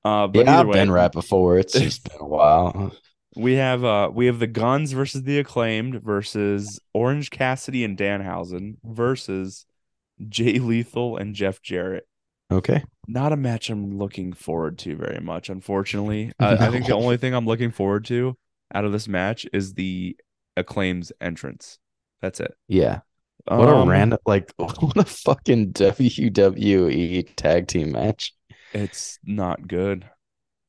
[0.03, 1.57] Uh but yeah, I've way, been right before.
[1.57, 2.93] It's just been a while.
[3.35, 8.75] We have uh we have the Guns versus the Acclaimed versus Orange Cassidy and Danhausen
[8.83, 9.65] versus
[10.29, 12.07] Jay Lethal and Jeff Jarrett.
[12.51, 12.83] Okay.
[13.07, 16.31] Not a match I'm looking forward to very much, unfortunately.
[16.39, 18.35] I, I think the only thing I'm looking forward to
[18.73, 20.15] out of this match is the
[20.57, 21.79] Acclaim's entrance.
[22.21, 22.53] That's it.
[22.67, 22.99] Yeah.
[23.45, 28.33] What a Um, random, like, what a fucking WWE tag team match.
[28.73, 30.05] It's not good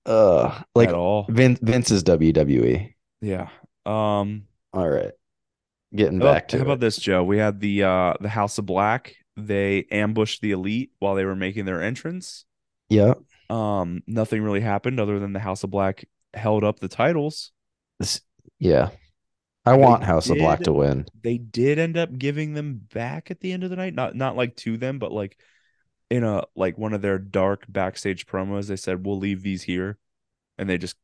[0.07, 1.27] Uh, like at all.
[1.29, 2.95] Vince, Vince's WWE.
[3.21, 3.49] Yeah.
[3.87, 4.45] Um.
[4.73, 5.13] All right,
[5.95, 6.67] getting back to how it.
[6.67, 7.23] about this, Joe?
[7.23, 9.15] We had the uh the House of Black.
[9.37, 12.45] They ambushed the Elite while they were making their entrance.
[12.89, 13.15] Yeah,
[13.51, 16.05] Um, nothing really happened other than the House of Black
[16.35, 17.53] held up the titles.
[17.99, 18.21] this,
[18.59, 18.91] yeah.
[19.65, 21.07] I They want House of Black to win.
[21.23, 23.95] They did end up giving them back at the end of the night.
[23.95, 25.39] Not not like to them, but like
[26.11, 29.99] in a like one of their dark backstage promos, they said, We'll leave these here.
[30.59, 30.97] And they just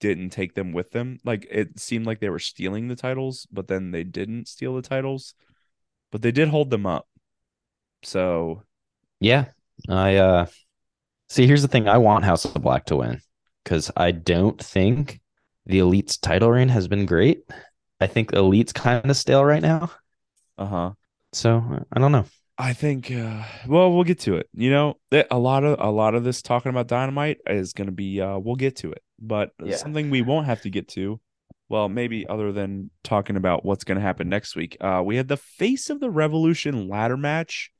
[0.00, 1.18] didn't take them with them.
[1.24, 4.82] Like it seemed like they were stealing the titles, but then they didn't steal the
[4.82, 5.34] titles.
[6.12, 7.08] But they did hold them up.
[8.04, 8.62] So
[9.20, 9.46] Yeah,
[9.88, 10.46] I uh
[11.28, 11.46] see.
[11.46, 13.20] Here's the thing: I want House of Black to win
[13.64, 15.20] because I don't think
[15.66, 17.42] the Elite's title reign has been great.
[18.00, 19.90] I think Elite's kind of stale right now.
[20.58, 20.92] uh-huh.
[21.32, 22.26] So I don't know.
[22.56, 24.48] I think uh well we'll get to it.
[24.54, 27.92] You know, a lot of a lot of this talking about dynamite is going to
[27.92, 29.02] be uh we'll get to it.
[29.18, 29.76] But Yeah.
[29.76, 31.20] something we won't have to get to,
[31.68, 34.76] well, maybe other than talking about what's going to happen next week.
[34.80, 37.72] Uh we had the face of the revolution ladder match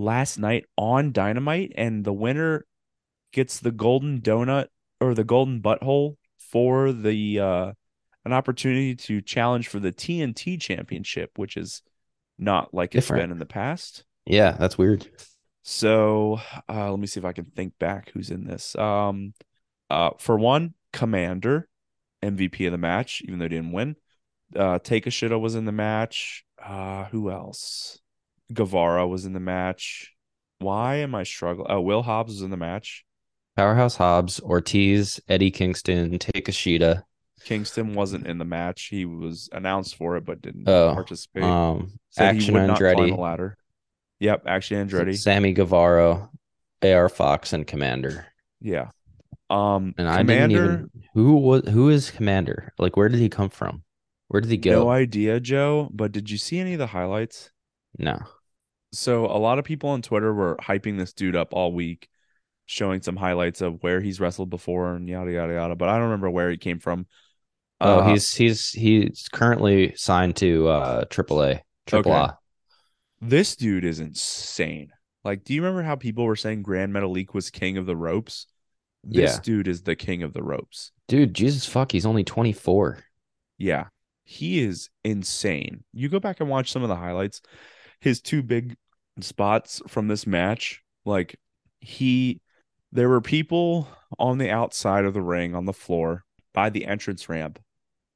[0.00, 2.66] last night on Dynamite and the winner
[3.32, 4.66] gets the golden donut
[5.00, 7.72] or the golden butthole for the uh
[8.24, 11.82] an opportunity to challenge for the TNT championship, which is
[12.38, 14.04] not like it's been in the past.
[14.26, 15.08] Yeah, that's weird.
[15.62, 18.76] So uh, let me see if I can think back who's in this.
[18.76, 19.34] Um,
[19.88, 21.68] uh, for one, Commander,
[22.22, 23.96] MVP of the match, even though he didn't win.
[24.54, 26.44] Uh, Takeshita was in the match.
[26.62, 27.99] Uh, who else?
[28.52, 30.12] Guevara was in the match.
[30.58, 31.66] Why am I struggling?
[31.70, 33.04] Oh, Will Hobbs was in the match.
[33.56, 37.02] Powerhouse Hobbs, Ortiz, Eddie Kingston, Takeshita,
[37.44, 38.88] Kingston wasn't in the match.
[38.90, 41.42] He was announced for it, but didn't Oh, participate.
[41.42, 43.56] um, Said Action would not climb Andretti, ladder.
[44.18, 45.16] Yep, Action Andretti.
[45.16, 46.28] Sammy Guevara,
[46.82, 48.26] AR Fox, and Commander.
[48.60, 48.90] Yeah.
[49.48, 52.72] Um, And I Commander, didn't even who was who is Commander?
[52.78, 53.84] Like, where did he come from?
[54.28, 54.72] Where did he go?
[54.84, 55.88] no idea, Joe.
[55.92, 57.50] But did you see any of the highlights?
[57.98, 58.18] no.
[58.92, 62.08] So a lot of people on Twitter were hyping this dude up all week,
[62.66, 65.76] showing some highlights of where he's wrestled before and yada yada yada.
[65.76, 67.06] But I don't remember where he came from.
[67.80, 71.60] Oh, Uh, he's he's he's currently signed to uh AAA.
[71.86, 72.20] Triple Okay.
[72.20, 72.38] A.
[73.20, 74.90] this dude is insane.
[75.24, 78.46] Like, do you remember how people were saying Grand Metalik was king of the ropes?
[79.04, 79.40] This Yeah.
[79.42, 80.92] dude is the king of the ropes.
[81.08, 83.04] Dude, Jesus fuck, he's only 24.
[83.58, 83.86] Yeah,
[84.24, 85.84] he is insane.
[85.92, 87.42] You go back and watch some of the highlights.
[88.00, 88.76] His two big
[89.20, 91.38] spots from this match, like
[91.80, 92.40] he,
[92.92, 93.88] there were people
[94.18, 97.58] on the outside of the ring on the floor by the entrance ramp,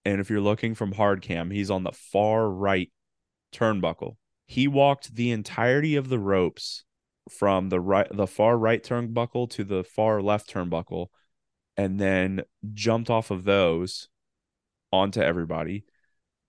[0.05, 2.91] and if you're looking from hard cam, he's on the far right
[3.53, 4.17] turnbuckle.
[4.47, 6.85] He walked the entirety of the ropes
[7.31, 11.07] from the right, the far right turnbuckle to the far left turnbuckle,
[11.77, 14.09] and then jumped off of those
[14.93, 15.85] onto everybody.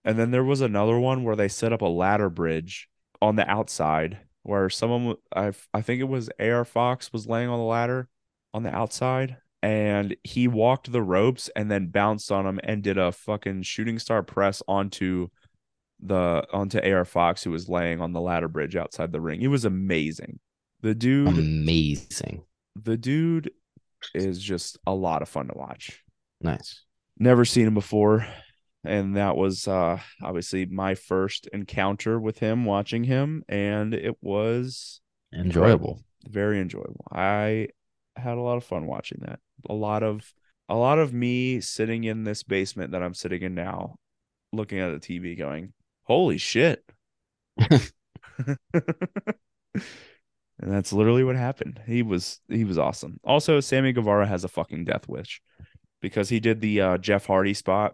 [0.03, 2.89] And then there was another one where they set up a ladder bridge
[3.21, 7.59] on the outside where someone I I think it was AR Fox was laying on
[7.59, 8.07] the ladder
[8.53, 12.97] on the outside and he walked the ropes and then bounced on him and did
[12.97, 15.27] a fucking shooting star press onto
[15.99, 19.41] the onto AR Fox who was laying on the ladder bridge outside the ring.
[19.41, 20.39] It was amazing.
[20.81, 22.43] The dude Amazing.
[22.75, 23.49] the dude
[24.13, 26.03] is just a lot of fun to watch
[26.41, 26.83] Nice.
[27.17, 28.27] never seen him before
[28.87, 35.01] and that was uh obviously my first encounter with him watching him and it was
[35.33, 36.01] Enjoyable.
[36.27, 37.05] very enjoyable.
[37.11, 37.69] I
[38.15, 39.39] had a lot of fun watching that.
[39.69, 40.33] A lot of
[40.69, 43.95] a lot of me sitting in this basement that i'm sitting in now
[44.53, 45.73] looking at the tv going
[46.03, 46.83] holy shit.
[50.57, 51.81] And that's literally what happened.
[51.85, 53.19] He was he was awesome.
[53.25, 55.41] Also sammy guevara has a fucking death wish
[56.01, 57.93] because he did the uh, jeff hardy spot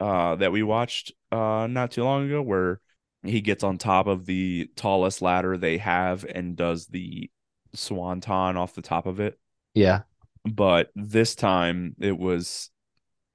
[0.00, 2.80] uh, that we watched uh, not too long ago where
[3.24, 7.30] he gets on top of the tallest ladder they have and does the
[7.74, 9.38] swanton off the top of it
[9.74, 10.02] Yeah.
[10.44, 12.70] but this time it was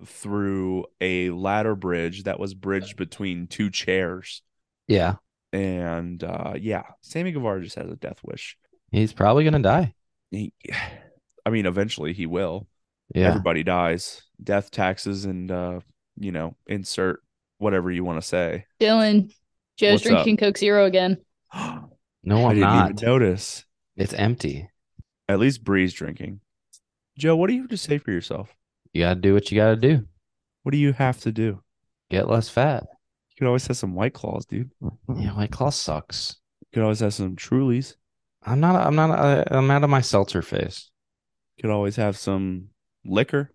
[0.05, 4.41] through a ladder bridge that was bridged between two chairs
[4.87, 5.15] Yeah.
[5.51, 8.57] and uh yeah sammy guevara just has a death wish
[8.91, 9.93] He's probably gonna die.
[10.31, 10.53] he,
[11.45, 12.67] i mean eventually he will
[13.13, 13.27] Yeah.
[13.29, 15.79] everybody dies death taxes and uh
[16.19, 17.21] you know insert
[17.57, 19.31] whatever you want to say Dylan,
[19.77, 20.11] Joe's What's up?
[20.11, 21.17] drinking Coke Zero again.
[22.21, 22.91] No, I'm didn't not.
[22.91, 23.63] even notice
[23.95, 24.69] It's empty.
[25.29, 26.41] at least bree's drinking
[27.17, 28.53] joe what do you have to say for yourself
[28.93, 30.05] You gotta do what you gotta do.
[30.63, 31.61] what do you have to do
[32.11, 32.83] Get less fat.
[33.29, 34.71] you could always have some white claws, dude.
[35.15, 36.35] Yeah, White Claw sucks.
[36.61, 37.95] You could always have some Trulies.
[38.43, 38.75] I'm not.
[38.75, 39.11] I'm not.
[39.11, 40.89] uh, I'm out of my seltzer phase.
[41.55, 42.69] You could always have some
[43.05, 43.51] liquor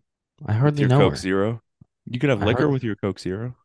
[0.46, 1.16] I with hardly your know Coke her.
[1.16, 1.62] Zero.
[2.06, 3.56] You could have I liquor with your Coke Zero.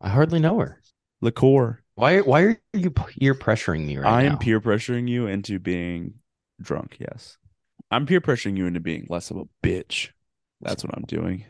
[0.00, 0.80] I hardly know her.
[1.20, 1.80] Liqueur.
[1.94, 2.20] Why?
[2.20, 4.38] Why are you peer pressuring me right I am now?
[4.38, 6.14] peer pressuring you into being
[6.60, 6.96] drunk.
[7.00, 7.36] Yes.
[7.90, 10.10] I'm peer pressuring you into being less of a bitch.
[10.60, 11.44] That's what I'm doing.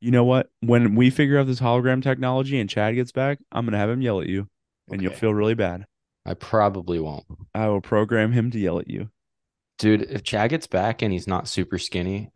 [0.00, 0.50] You know what?
[0.60, 3.90] When we figure out this hologram technology and Chad gets back, I'm going to have
[3.90, 4.48] him yell at you
[4.90, 5.84] and you'll feel really bad.
[6.24, 7.24] I probably won't,
[7.54, 9.10] I will program him to yell at you.
[9.78, 10.02] dude.
[10.02, 12.30] If Chad gets back and he's not super skinny,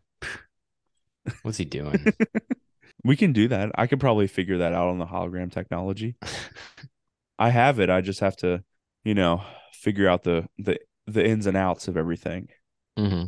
[1.43, 2.05] what's he doing?
[3.05, 3.71] We can do that.
[3.75, 6.15] I could probably figure that out on the hologram technology.
[7.39, 7.91] I have it.
[7.91, 8.63] I just have to,
[9.03, 9.43] you know,
[9.73, 12.49] figure out the the the ins and outs of everything.
[12.97, 13.25] mm-hmm.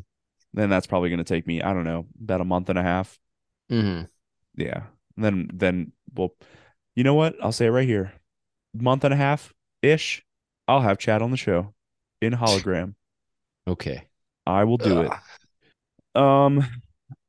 [0.53, 2.82] Then that's probably going to take me, I don't know, about a month and a
[2.82, 3.19] half.
[3.71, 4.05] Mm-hmm.
[4.55, 4.84] Yeah.
[5.15, 6.34] And then then well,
[6.95, 7.36] you know what?
[7.39, 8.13] I'll say it right here.
[8.73, 9.53] Month and a half
[9.84, 10.25] ish.
[10.67, 11.75] I'll have Chad on the show
[12.19, 12.95] in hologram.
[13.67, 14.07] Okay.
[14.45, 15.11] I will do it.
[16.15, 16.65] Um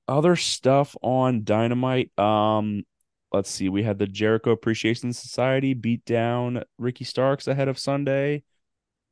[0.08, 2.18] other stuff on Dynamite.
[2.18, 2.84] Um
[3.32, 3.68] let's see.
[3.68, 8.42] We had the Jericho Appreciation Society beat down Ricky Starks ahead of Sunday.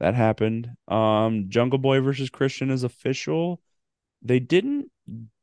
[0.01, 0.71] That happened.
[0.89, 3.61] Um Jungle Boy versus Christian is official.
[4.23, 4.91] They didn't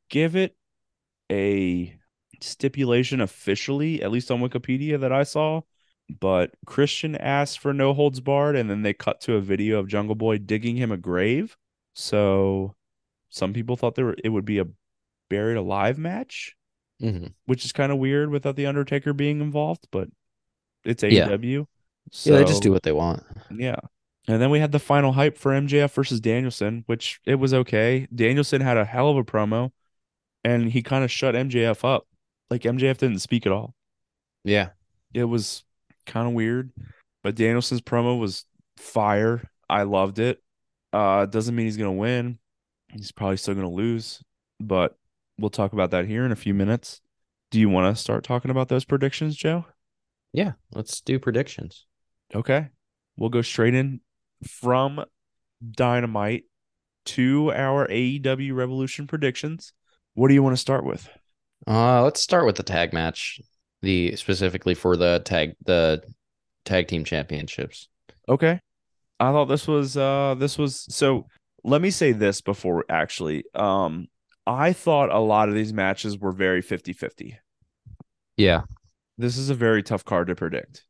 [0.10, 0.56] give it
[1.32, 1.98] a
[2.42, 5.62] stipulation officially, at least on Wikipedia that I saw.
[6.20, 9.88] But Christian asked for no holds barred, and then they cut to a video of
[9.88, 11.58] Jungle Boy digging him a grave.
[11.94, 12.76] So
[13.30, 14.66] some people thought there it would be a
[15.34, 16.56] buried alive match,
[17.02, 17.34] Mhm.
[17.46, 20.10] which is kind of weird without the Undertaker being involved, but
[20.84, 21.28] it's Yeah.
[21.30, 21.68] AEW.
[22.24, 23.24] Yeah, they just do what they want.
[23.52, 23.78] yeah.
[24.28, 28.08] And then we had the final hype for MJF versus Danielson, which it was okay.
[28.14, 29.72] Danielson had a hell of a promo
[30.44, 32.08] and he kind of shut MJF up.
[32.50, 33.74] Like MJF didn't speak at all.
[34.44, 34.70] Yeah.
[35.14, 35.64] It was
[36.06, 36.72] kind of weird,
[37.24, 38.46] but Danielson's promo was
[38.78, 39.50] fire.
[39.70, 40.42] I loved it.
[40.94, 42.38] Uh doesn't mean he's going to win.
[42.92, 44.22] He's probably still going to lose,
[44.60, 44.96] but
[45.38, 47.02] we'll talk about that here in a few minutes.
[47.52, 49.66] Do you want to start talking about those predictions, Joe?
[50.32, 50.54] Yeah.
[50.74, 51.86] Let's do predictions.
[52.34, 52.70] Okay.
[53.18, 54.02] We'll go straight in
[54.48, 55.04] from
[55.72, 56.46] Dynamite
[57.06, 59.74] to our AEW Revolution predictions.
[60.16, 61.10] What do you want to start with?
[61.68, 63.40] Uh, let's start with the tag match.
[63.82, 66.02] The specifically for the tag the
[66.64, 67.90] tag team championships.
[68.30, 68.60] Okay.
[69.20, 71.28] I thought this was uh this was so
[71.64, 73.44] let me say this before actually.
[73.54, 74.08] Um
[74.46, 77.36] I thought a lot of these matches were very 50-50.
[78.38, 78.62] Yeah.
[79.18, 80.84] This is a very tough card to predict.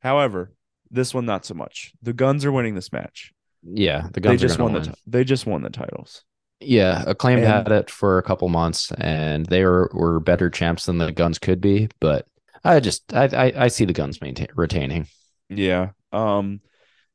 [0.00, 0.52] However,
[0.90, 1.92] this one not so much.
[2.02, 3.32] The Guns are winning this match.
[3.62, 4.02] Yeah.
[4.12, 4.94] The They guns just are won gonna the win.
[4.94, 6.24] ti- they just won the titles.
[6.60, 10.86] Yeah, acclaimed And- had it for a couple months, and they were, were better champs
[10.86, 11.88] than the Guns could be.
[12.00, 12.26] But
[12.64, 15.06] I just I I, I see the Guns maintain retaining.
[15.48, 15.90] Yeah.
[16.12, 16.60] Um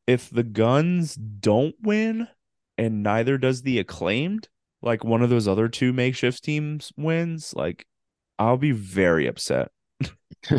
[0.08, 2.28] if the guns don't win
[2.78, 4.48] and neither does the acclaimed,
[4.82, 7.86] like one of those other two makeshift teams wins, like
[8.40, 9.70] I'll be very upset.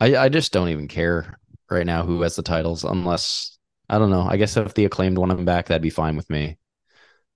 [0.00, 1.38] I I just don't even care
[1.70, 4.22] right now who has the titles, unless I don't know.
[4.28, 6.58] I guess if the acclaimed won them back, that'd be fine with me.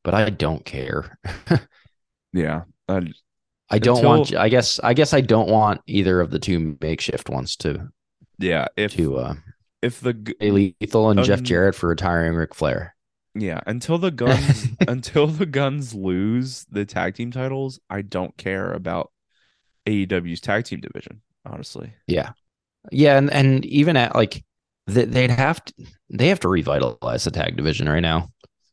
[0.03, 1.19] But I don't care.
[2.33, 2.63] Yeah.
[2.89, 3.13] I,
[3.71, 4.35] I don't Until- want.
[4.35, 4.81] I guess.
[4.81, 7.89] I guess I don't want either of the two makeshift ones to
[8.39, 9.35] yeah, if to uh,
[9.81, 12.94] if the g- Jay Lethal and Jeff Um, Jarrett for retiring Ric Flair.
[13.35, 18.73] Yeah, until the guns until the guns lose the tag team titles, I don't care
[18.73, 19.11] about
[19.87, 21.93] AEW's tag team division, honestly.
[22.07, 22.31] Yeah,
[22.91, 24.45] yeah, and and even at like
[24.87, 25.75] they, they'd have to
[26.11, 28.31] they have to revitalize the tag division right now.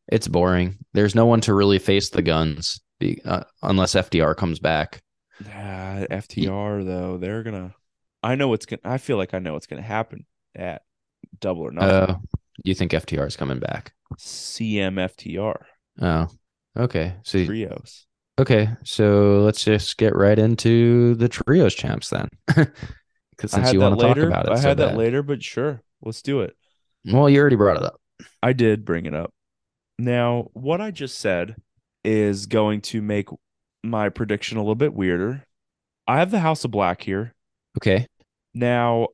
[0.08, 0.78] It's boring.
[0.94, 2.82] There's no one to really face the guns
[3.26, 5.02] uh, unless FTR comes back.
[5.48, 7.74] Ah, FTR though, they're gonna
[8.22, 10.84] I know what's gonna I feel like I know what's gonna happen at
[11.40, 12.16] double or nothing.
[12.16, 12.20] Uh,
[12.64, 13.94] you think FTR is coming back?
[14.18, 15.56] CMFTR
[16.02, 16.28] Oh,
[16.78, 17.16] okay.
[17.24, 18.06] So trios.
[18.40, 22.30] okay, so let's just get right into the trios champs then.
[23.32, 24.98] Because since you want to talk about it, I so had that bad.
[24.98, 26.56] later, but sure, let's do it.
[27.06, 28.00] Well, you already brought it up.
[28.44, 29.34] I did bring it up.
[29.98, 31.56] Now, what I just said
[32.04, 33.30] is going to make
[33.84, 35.44] my prediction a little bit weirder.
[36.08, 37.34] I have the House of Black here.
[37.80, 38.06] Okay.
[38.54, 39.08] Now,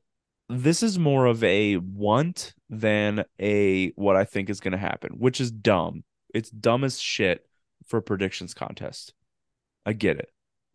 [0.50, 5.14] this is more of a want than a what I think is going to happen,
[5.18, 6.04] which is dumb.
[6.34, 7.46] It's dumb as shit
[7.86, 9.14] for a predictions contest.
[9.86, 10.30] I get it.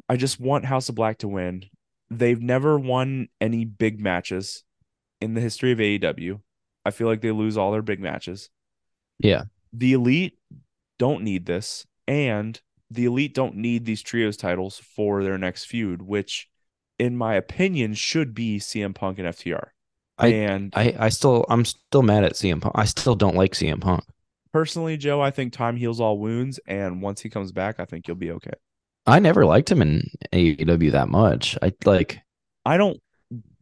[0.09, 1.65] I just want House of Black to win.
[2.09, 4.63] They've never won any big matches
[5.21, 6.41] in the history of AEW.
[6.85, 8.49] I feel like they lose all their big matches.
[9.19, 9.43] Yeah.
[9.71, 10.37] The Elite
[10.99, 16.01] don't need this, and the Elite don't need these trios titles for their next feud,
[16.01, 16.49] which,
[16.99, 19.69] in my opinion, should be CM Punk and FTR.
[20.17, 22.75] I- and I I still I'm still mad at CM Punk.
[22.77, 24.03] I still don't like CM Punk.
[24.51, 28.07] personally, Joe, I think time heals all wounds, and once he comes back, I think
[28.07, 28.53] you'll be okay.
[29.07, 31.57] I never liked him in AEW that much.
[31.61, 32.19] I like
[32.65, 32.99] I don't.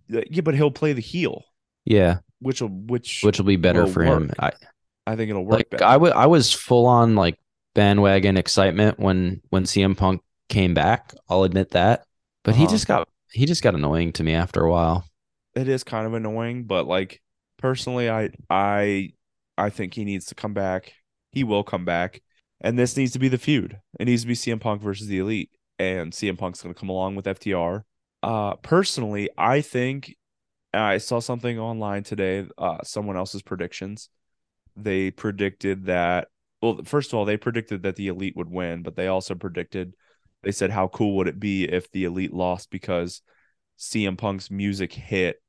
[0.10, 1.46] Yeah, but he'll play the heel,
[1.86, 4.32] yeah, which will which which will be better will for him.
[4.38, 4.52] I
[5.08, 5.60] I think it'll work.
[5.60, 5.86] like better.
[5.86, 7.40] I wa- I was full on like
[7.74, 11.14] bandwagon excitement when when CM Punk came back.
[11.30, 12.04] I'll admit that,
[12.44, 12.74] but he Uh-huh.
[12.74, 15.06] just got he just got annoying to me after a while.
[15.56, 17.22] It is kind of annoying, but like
[17.58, 19.14] personally, I I
[19.58, 20.94] I think he needs to come back.
[21.32, 22.22] He will come back,
[22.60, 23.80] and this needs to be the feud.
[24.00, 26.90] It needs to be CM Punk versus the Elite, and CM Punk's going to come
[26.90, 27.84] along with FTR.
[28.24, 30.16] Uh, personally, I think
[30.74, 32.48] I saw something online today.
[32.58, 34.10] Uh, someone else's predictions.
[34.76, 36.30] They predicted that.
[36.62, 39.96] Well, first of all, they predicted that the Elite would win, but they also predicted.
[40.44, 43.22] They said, "How cool would it be if the Elite lost because
[43.82, 45.42] CM Punk's music hit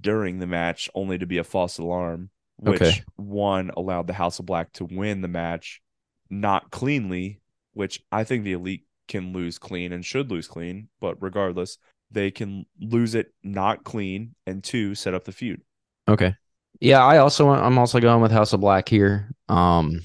[0.00, 3.04] during the match, only to be a false alarm, which Okay.
[3.16, 5.82] one allowed the House of Black to win the match,
[6.30, 7.40] not cleanly,
[7.74, 11.78] which I think the Elite can lose clean and should lose clean, but regardless,
[12.10, 15.62] they can lose it not clean, and two set up the feud.
[16.08, 16.34] Okay.
[16.80, 19.30] Yeah, I also I'm also going with House of Black here.
[19.48, 20.00] Um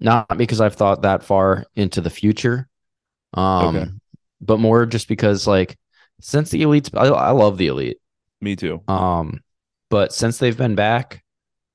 [0.00, 2.68] not because I've thought that far into the future.
[3.34, 3.96] Um Okay.
[4.40, 5.78] but more just because like
[6.20, 7.98] since the elites I, I love the elite.
[8.40, 8.82] Me too.
[8.88, 9.40] Um
[9.90, 11.22] but since they've been back,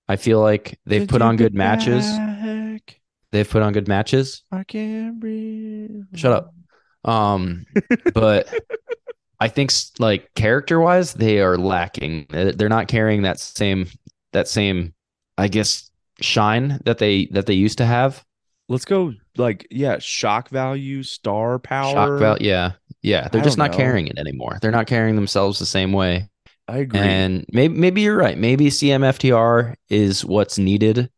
[0.08, 2.06] I feel like they've put on good matches.
[3.32, 4.44] They've put on good matches.
[4.52, 6.04] I can't breathe.
[6.16, 6.54] Shut up.
[7.10, 7.66] Um
[8.14, 8.54] but
[9.39, 12.28] I think s- like character wise they are lacking.
[12.30, 13.88] They're not carrying that same
[14.34, 14.94] that same
[15.38, 15.89] I guess
[16.20, 18.24] shine that they that they used to have.
[18.72, 21.93] Let's go like yeah, shock value, star power.
[21.93, 22.47] Shock value.
[22.47, 22.72] Yeah.
[23.01, 23.28] Yeah.
[23.28, 23.78] They're I just don't know.
[23.78, 24.57] carrying it anymore.
[24.61, 26.30] They're not carrying themselves the same way.
[26.67, 26.99] I agree.
[26.99, 28.38] And maybe maybe you're right.
[28.38, 31.09] Maybe CMFTR is what's needed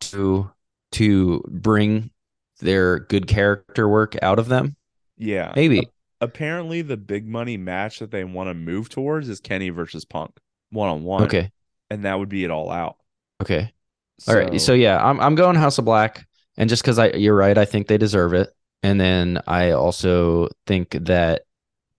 [0.00, 0.50] to
[0.92, 2.10] to bring
[2.60, 4.76] their good character work out of them.
[5.16, 5.52] yeah.
[5.56, 5.88] Maybe.
[6.20, 10.30] apparently the big money match that they want to move towards is Kenny versus Punk
[10.70, 11.24] one on one.
[11.24, 11.50] Okay.
[11.90, 12.96] And that would be it all out.
[13.42, 13.72] Okay.
[14.28, 14.60] All right.
[14.60, 16.24] So yeah, I'm I'm going House of Black,
[16.56, 18.50] and just because I you're right, I think they deserve it,
[18.82, 21.42] and then I also think that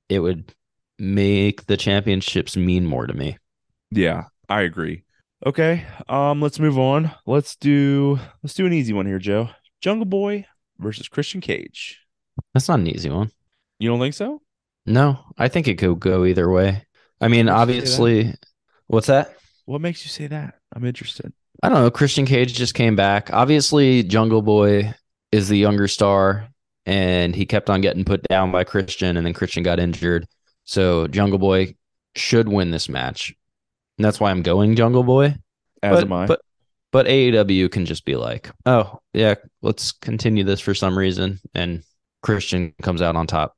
[0.10, 0.54] it would
[1.00, 3.38] make the championships mean more to me.
[3.92, 5.04] yeah, I agree.
[5.46, 5.86] Okay.
[6.08, 7.12] Um, let's move on.
[7.26, 9.50] Let's do let's do an easy one here, Joe.
[9.82, 10.46] Jungle Boy
[10.80, 12.00] versus Christian Cage.
[12.54, 13.32] That's not an easy one.
[13.80, 14.42] You don't think so?
[14.86, 16.86] No, I think it could go either way.
[17.20, 18.10] I mean, What makes you say that?
[18.10, 18.34] obviously,
[18.88, 19.36] what's that?
[19.66, 20.56] What makes you say that?
[20.74, 21.34] I'm interested.
[21.64, 21.90] I don't know.
[21.90, 23.32] Christian Cage just came back.
[23.32, 24.94] Obviously, Jungle Boy
[25.32, 26.50] is the younger star,
[26.86, 30.28] and he kept on getting put down by Christian, and then Christian got injured.
[30.66, 31.76] So Jungle Boy
[32.18, 33.34] should win this match.
[33.98, 35.38] And that's why I'm going Jungle Boy.
[35.82, 36.26] As but, am I.
[36.26, 36.42] But
[36.92, 41.82] but AEW can just be like, oh yeah, let's continue this for some reason, and
[42.22, 43.56] Christian comes out on top.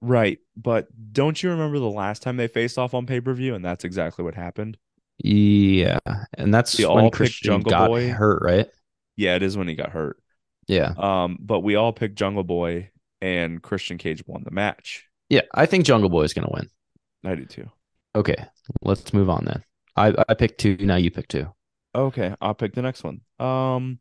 [0.00, 0.38] right.
[0.56, 3.56] But don't you remember the last time they faced off on pay per view?
[3.56, 4.76] And that's exactly what happened.
[5.22, 5.98] Yeah,
[6.36, 8.08] and that's all when picked Christian Jungle got Boy.
[8.10, 8.66] hurt, right?
[9.16, 10.16] Yeah, it is when he got hurt.
[10.66, 12.90] Yeah, Um, but we all picked Jungle Boy
[13.20, 15.04] and Christian Cage won the match.
[15.28, 15.42] yeah.
[15.54, 16.68] I think Jungle Boy is gonna win.
[17.24, 17.68] I do too.
[18.14, 18.36] Okay,
[18.82, 19.62] let's move on then.
[19.96, 20.76] I I picked two.
[20.80, 21.48] Now you pick two.
[21.94, 23.20] Okay, I'll pick the next one.
[23.38, 23.98] Um,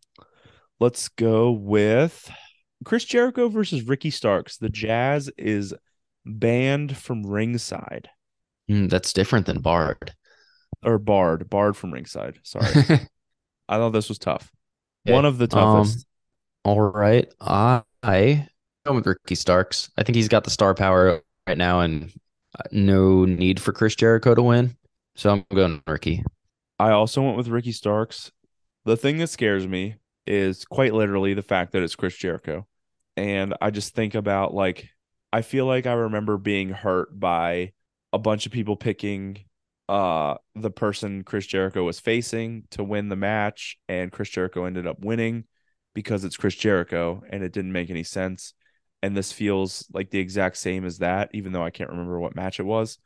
[0.79, 2.29] let's go with
[2.85, 4.57] Chris Jericho versus Ricky Starks.
[4.57, 5.73] The Jazz is
[6.25, 8.09] banned from ringside
[8.69, 10.13] Mm, that's different than Bard.
[10.83, 12.39] Or barred, barred from ringside.
[12.43, 12.65] Sorry,
[13.69, 14.51] I thought this was tough.
[15.07, 16.05] Okay, One of the toughest.
[16.65, 18.47] All right, I I
[18.85, 19.89] go with Ricky Starks.
[19.97, 22.11] I think he's got the star power right now, and
[22.57, 24.75] uh, no need for Chris Jericho to win.
[25.15, 26.23] So I'm going Ricky.
[26.79, 28.31] I also went with Ricky Starks.
[28.85, 29.95] The thing that scares me
[30.25, 32.65] is quite literally the fact that it's Chris Jericho.
[33.17, 34.89] And I just think about like
[35.33, 37.73] I feel like I remember being hurt by
[38.13, 39.43] a bunch of people picking
[39.89, 44.85] uh the person Chris Jericho was facing to win the match and Chris Jericho ended
[44.87, 45.45] up winning
[45.95, 48.53] because it's Chris Jericho and it didn't make any sense.
[49.01, 52.35] And this feels like the exact same as that even though I can't remember what
[52.35, 52.99] match it was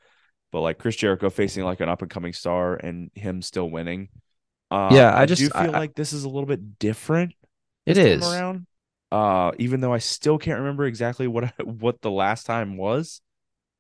[0.52, 4.10] but like Chris Jericho facing like an up and coming star and him still winning.
[4.70, 7.34] Uh, Yeah, I just- do feel I- I- like this is a little bit different.
[7.88, 8.24] It is.
[8.24, 8.68] around.
[9.12, 13.22] Uh, even though I still can't remember exactly what what the last time was,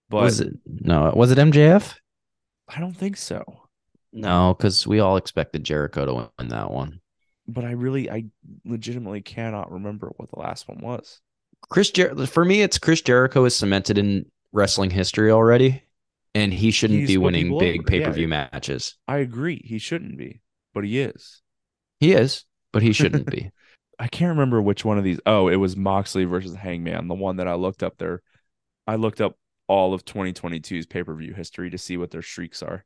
[0.10, 1.12] but was it no?
[1.16, 1.96] Was it MJF?
[2.68, 3.44] I don't think so.
[4.12, 7.02] No, because we all expected Jericho to win that one.
[7.48, 8.26] But I really, I
[8.64, 11.20] legitimately cannot remember what the last one was.
[11.70, 15.84] Chris Jer- for me, it's Chris Jericho is cemented in wrestling history already.
[16.36, 18.96] and he shouldn't He's be winning big pay per view matches.
[19.08, 19.62] I agree.
[19.66, 20.42] He shouldn't be,
[20.74, 21.42] but he is.
[22.00, 23.52] He is, but he shouldn't be.
[24.00, 25.20] I can't remember which one of these.
[25.26, 28.22] Oh, it was Moxley versus Hangman, the one that I looked up there.
[28.88, 29.38] I looked up
[29.68, 32.84] all of 2022's pay per view history to see what their streaks are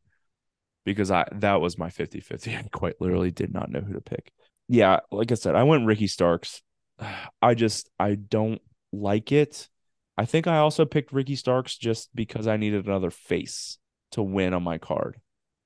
[0.86, 2.56] because I that was my 50 50.
[2.56, 4.32] I quite literally did not know who to pick.
[4.68, 6.62] Yeah, like I said, I went Ricky Starks.
[7.42, 8.62] I just, I don't
[8.92, 9.70] like it.
[10.18, 13.78] I think I also picked Ricky Starks just because I needed another face
[14.12, 15.20] to win on my card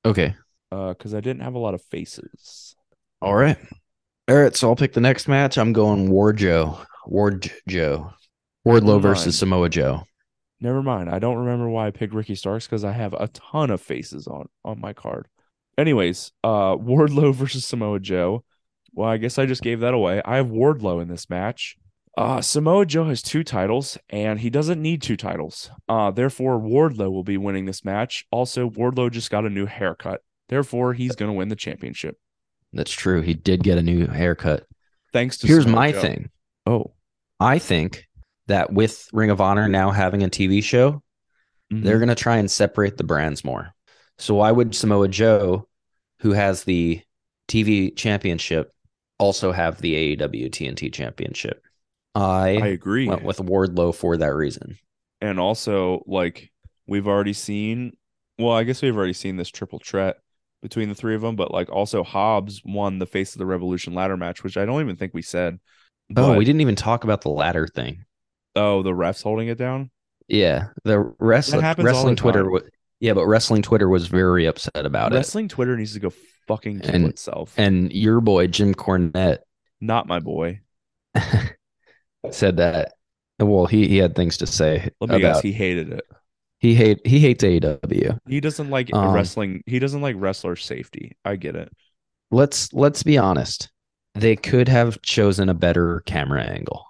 [0.05, 0.36] Okay.
[0.72, 2.76] Uh because I didn't have a lot of faces.
[3.22, 3.57] All right.
[4.28, 4.55] All right.
[4.55, 5.57] So I'll pick the next match.
[5.57, 6.80] I'm going War Joe.
[7.05, 8.12] Ward Joe.
[8.66, 10.03] Wardlow versus Samoa Joe.
[10.62, 11.09] Never mind.
[11.09, 14.28] I don't remember why I picked Ricky Starks because I have a ton of faces
[14.28, 15.28] on on my card.
[15.78, 18.43] Anyways, uh Wardlow versus Samoa Joe.
[18.93, 20.22] Well, I guess I just gave that away.
[20.24, 21.78] I have Wardlow in this match.
[22.18, 25.72] Uh Samoa Joe has two titles and he doesn't need two titles.
[25.89, 28.26] Uh therefore Wardlow will be winning this match.
[28.32, 30.22] Also, Wardlow just got a new haircut.
[30.49, 32.18] Therefore, he's going to win the championship.
[32.74, 33.22] That's true.
[33.22, 34.68] He did get a new haircut.
[35.14, 36.01] Thanks to Here's Samoa my Joe.
[36.01, 36.30] thing.
[36.66, 36.91] Oh,
[37.39, 38.05] I think
[38.52, 41.02] that with Ring of Honor now having a TV show,
[41.74, 41.84] mhm.
[41.84, 43.74] they're going to try and separate the brands more.
[44.18, 45.68] So why would Samoa Joe,
[46.20, 47.02] who has the
[47.47, 48.72] TV championship,
[49.18, 51.62] also have the AEW TNT championship?
[52.14, 53.08] I, I agree.
[53.08, 54.78] went with Wardlow for that reason.
[55.22, 56.52] and also like
[56.88, 57.93] we've already seen
[58.38, 60.18] well i guess we've already seen this triple threat
[60.62, 63.93] between the three of them but like also hobbs won the face of the revolution
[63.93, 65.58] ladder match which i don't even think we said
[66.18, 68.04] Oh, But- we didn't even talk about the ladder thing.
[68.56, 69.89] Oh the refs holding it down
[70.28, 72.43] Yeah, the wrestling happens the wrestling Twitter.
[72.43, 72.52] time.
[72.52, 72.60] wa-
[72.99, 75.16] yeah, but wrestling Twitter was very upset about it.
[75.16, 76.12] wrestling twitter needs to go
[76.47, 77.54] fucking kill And- itself.
[77.58, 79.39] And your boy Jim Cornette
[79.80, 80.60] not my boy
[82.32, 82.93] said that.
[83.39, 86.06] Well, he he had things to say let me about guess he hated it
[86.60, 88.20] he hate he hates AEW.
[88.28, 91.72] he doesn't like Um, wrestling he doesn't like wrestler safety i get it
[92.34, 93.70] Let's let's be honest.
[94.14, 96.86] They could have chosen a better camera angle.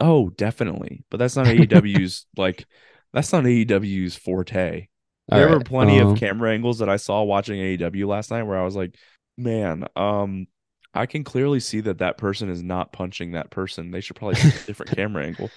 [0.00, 2.66] Oh definitely but that's not aew's like
[3.12, 4.88] that's not aew's forte
[5.30, 8.30] All there were right, plenty um, of camera angles that I saw watching AEW last
[8.30, 8.96] night where I was like,
[9.38, 10.46] man, um,
[10.92, 13.90] I can clearly see that that person is not punching that person.
[13.90, 15.50] They should probably pick a different camera angle.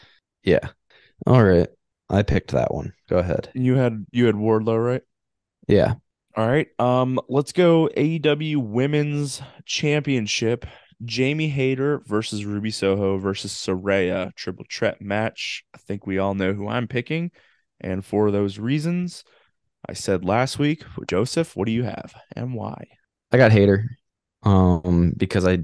[0.44, 0.70] Yeah.
[1.26, 1.68] All right.
[2.10, 2.94] I picked that one.
[3.10, 3.50] Go ahead.
[3.54, 5.02] You had you had Wardlow, right?
[5.68, 5.96] Yeah.
[6.36, 6.68] All right.
[6.80, 10.66] Um, let's go AEW Women's Championship.
[11.06, 15.64] Jamie Hayter versus Ruby Soho versus Saraya triple threat match.
[15.74, 17.32] I think we all know who I'm picking,
[17.80, 19.24] and for those reasons,
[19.88, 22.86] I said last week, Joseph, what do you have and why?
[23.32, 23.90] I got Hayter.
[24.44, 25.60] Um, because I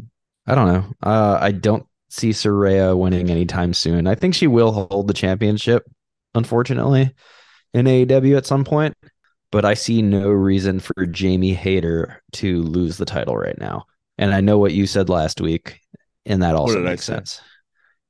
[0.46, 0.86] I don't know.
[1.02, 4.08] Uh I don't see Saraya winning anytime soon.
[4.08, 5.86] I think she will hold the championship,
[6.36, 7.14] unfortunately,
[7.74, 8.96] in AEW at some point.
[9.52, 13.86] But I see no reason for Jamie Hayter to lose the title right now.
[14.18, 15.80] And I know what you said last week,
[16.26, 17.42] and that also makes sense.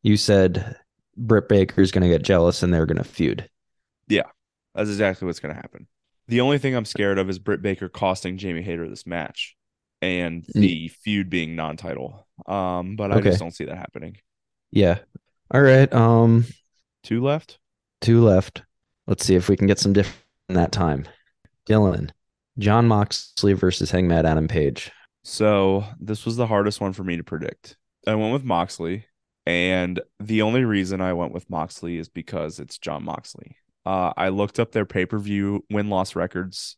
[0.01, 0.75] You said
[1.15, 3.49] Britt Baker's gonna get jealous and they're gonna feud.
[4.07, 4.23] Yeah,
[4.75, 5.87] that's exactly what's going to happen.
[6.27, 9.55] The only thing I'm scared of is Britt Baker costing Jamie Hayter this match
[10.01, 12.27] and the feud being non-title.
[12.45, 13.29] Um, but I Okay.
[13.29, 14.17] just don't see that happening.
[14.71, 14.99] Yeah.
[15.51, 15.91] All right.
[15.93, 16.45] Um,
[17.03, 17.59] Two left.
[18.01, 18.63] two left.
[19.07, 21.05] Let's see if we can get some different in that time.
[21.65, 22.09] Dylan,
[22.57, 24.91] Jon Moxley versus Hangman Adam Page.
[25.23, 27.77] So this was the hardest one for me to predict.
[28.05, 29.05] I went with Moxley,
[29.45, 33.55] and the only reason I went with Moxley is because it's Jon Moxley.
[33.85, 36.77] Uh, I looked up their pay-per-view win-loss records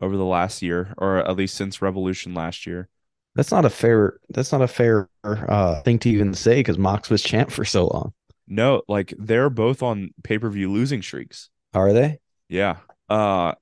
[0.00, 2.88] over the last year, or at least since Revolution last year.
[3.34, 4.18] That's not a fair.
[4.30, 7.86] That's not a fair uh, thing to even say because Mox was champ for so
[7.86, 8.14] long.
[8.48, 11.50] No, like they're both on pay-per-view losing streaks.
[11.74, 12.20] Are they?
[12.48, 12.76] Yeah.
[13.10, 13.52] Uh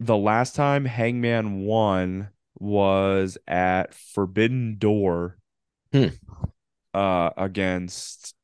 [0.00, 2.28] the last time Hangman won
[2.60, 5.38] was at Forbidden Door
[5.92, 6.08] Hmm.
[6.94, 8.34] uh against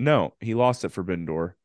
[0.00, 1.56] No, he lost at Forbidden Door.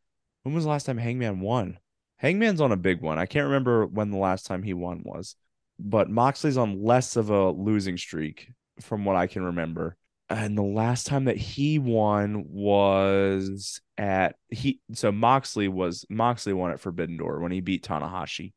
[0.43, 1.79] When was the last time Hangman won?
[2.17, 3.19] Hangman's on a big one.
[3.19, 5.35] I can't remember when the last time he won was.
[5.79, 8.51] But Moxley's on less of a losing streak
[8.81, 9.97] from what I can remember.
[10.29, 16.71] And the last time that he won was at he so Moxley was Moxley won
[16.71, 18.53] at Forbidden Door when he beat Tanahashi.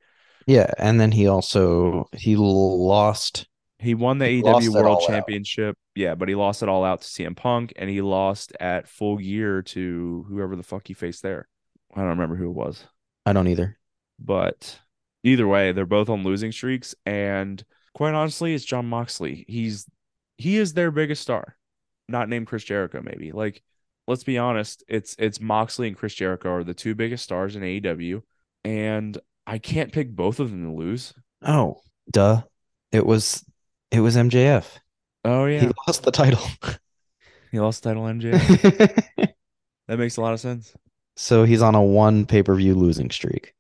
[0.47, 3.49] Yeah, and then he also he lost.
[3.79, 5.07] He won the He AEW World all out.
[5.07, 5.77] Championship.
[5.95, 9.19] Yeah, but he lost it all out to CM Punk and he lost at full
[9.19, 11.49] gear to whoever the fuck he faced there.
[11.95, 12.85] I don't remember who it was.
[13.27, 13.77] I don't either.
[14.19, 14.79] But
[15.25, 16.95] either way, they're both on losing streaks.
[17.05, 17.63] And
[17.95, 19.45] quite honestly, it's Jon Moxley.
[19.49, 19.87] He's
[20.39, 21.57] he is their biggest star.
[22.09, 23.33] Not named Chris Jericho, maybe.
[23.33, 23.63] Like,
[24.07, 27.63] let's be honest, it's it's Moxley and Chris Jericho are the two biggest stars in
[27.63, 28.23] AEW.
[28.65, 31.15] And I can't pick both of them to lose.
[31.43, 31.81] Oh,
[32.11, 32.43] duh.
[32.93, 33.45] It was
[33.91, 34.65] it was MJF.
[35.25, 35.61] Oh yeah.
[35.67, 36.45] He lost the title.
[37.51, 38.33] he lost the title MJ.
[39.89, 40.75] that makes a lot of sense.
[41.17, 43.55] so he's on a one pay-per-view losing streak.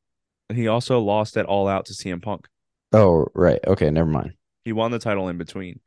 [0.48, 2.46] And he also lost at All Out to CM Punk.
[2.92, 3.58] Oh, right.
[3.66, 4.34] Okay, never mind.
[4.64, 5.80] He won the title in between.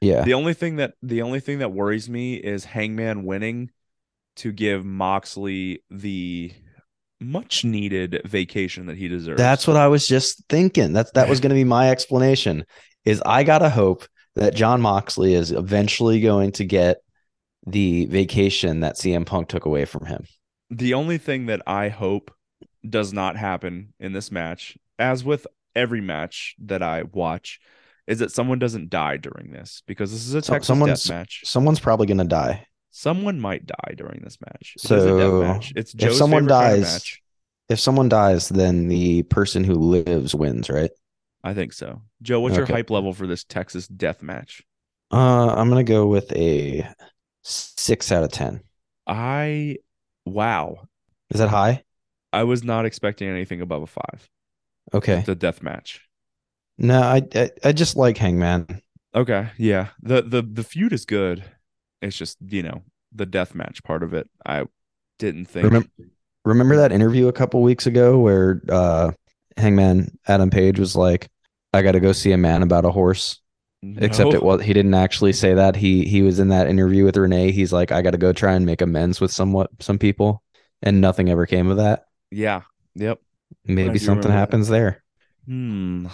[0.00, 0.22] Yeah.
[0.22, 3.70] The only thing that the only thing that worries me is Hangman winning
[4.36, 6.52] to give Moxley the
[7.20, 9.38] much needed vacation that he deserves.
[9.38, 10.92] That's what I was just thinking.
[10.92, 12.64] That's that was going to be my explanation.
[13.04, 16.98] Is I gotta hope that Jon Moxley is eventually going to get
[17.66, 20.24] the vacation that CM Punk took away from him.
[20.70, 22.32] the only thing that I hope
[22.88, 27.60] does not happen in this match, as with every match that I watch,
[28.06, 31.40] is that someone doesn't die during this because this is a Texas someone's- death match.
[31.44, 32.66] Someone's probably going to die.
[32.96, 34.72] Someone might die during this match.
[34.76, 35.72] It is a death So, match.
[35.76, 37.22] It's if someone favorite kind of dies- match.
[37.68, 40.90] If someone dies, then the person who lives wins, right?
[41.44, 42.00] I think so.
[42.22, 44.62] Joe, what's your hype level for this Texas death match?
[45.12, 46.88] Uh, I'm going to go with a
[47.42, 48.62] six out of 10.
[49.06, 49.76] I
[50.24, 50.88] wow.
[51.30, 51.82] Is that high?
[52.32, 54.26] I was not expecting anything above a five.
[54.94, 55.22] Okay.
[55.26, 56.00] The death match.
[56.78, 58.80] No, I, I, I just like Hangman.
[59.14, 59.88] Okay, yeah.
[60.02, 61.44] The the the feud is good.
[62.02, 62.82] It's just, you know,
[63.14, 64.28] the death match part of it.
[64.44, 64.64] I
[65.18, 65.88] didn't think Remember,
[66.44, 69.12] remember that interview a couple weeks ago where uh,
[69.56, 71.28] Hangman Adam Page was like,
[71.72, 73.40] "I got to go see a man about a horse."
[73.82, 75.76] Except it was he didn't actually say that.
[75.76, 77.52] He he was in that interview with Renee.
[77.52, 80.42] He's like, "I got to go try and make amends with somewhat some people,"
[80.82, 82.06] and nothing ever came of that.
[82.30, 82.62] Yeah.
[82.94, 83.20] Yep.
[83.64, 84.34] Maybe something remember that.
[84.34, 85.02] happens there.
[85.46, 86.06] Hmm.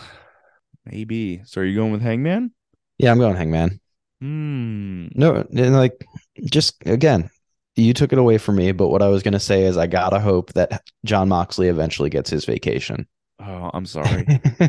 [0.85, 1.43] Maybe.
[1.45, 2.53] So are you going with Hangman?
[2.99, 3.81] Yeah, I'm going Hangman.
[4.23, 5.09] Hmm.
[5.15, 6.07] No, and like
[6.45, 7.29] just again,
[7.75, 8.71] you took it away from me.
[8.73, 12.31] But what I was gonna say is, I gotta hope that Jon Moxley eventually gets
[12.31, 13.09] his vacation.
[13.41, 14.27] Oh, I'm sorry.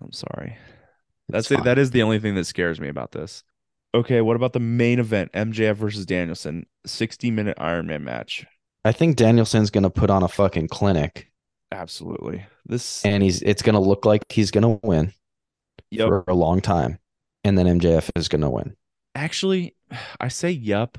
[0.00, 0.56] I'm sorry.
[1.28, 1.64] That's it.
[1.64, 3.42] That is the only thing that scares me about this.
[3.94, 5.32] Okay, what about the main event?
[5.32, 8.46] MJF versus Danielson, 60 minute Iron Man match.
[8.86, 11.30] I think Danielson's gonna put on a fucking clinic,
[11.72, 12.46] Absolutely.
[12.64, 15.12] This and he's it's gonna look like he's gonna win
[15.90, 16.08] yep.
[16.08, 16.98] for a long time,
[17.46, 18.76] and then MJF is gonna win.
[19.14, 19.76] actually
[20.20, 20.98] I say yup,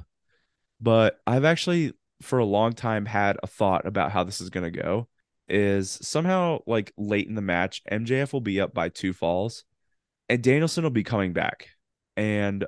[0.79, 4.71] but I've actually for a long time had a thought about how this is gonna
[4.71, 5.07] go.
[5.49, 9.65] Is somehow like late in the match, MJF will be up by two falls,
[10.29, 11.69] and Danielson will be coming back,
[12.15, 12.65] and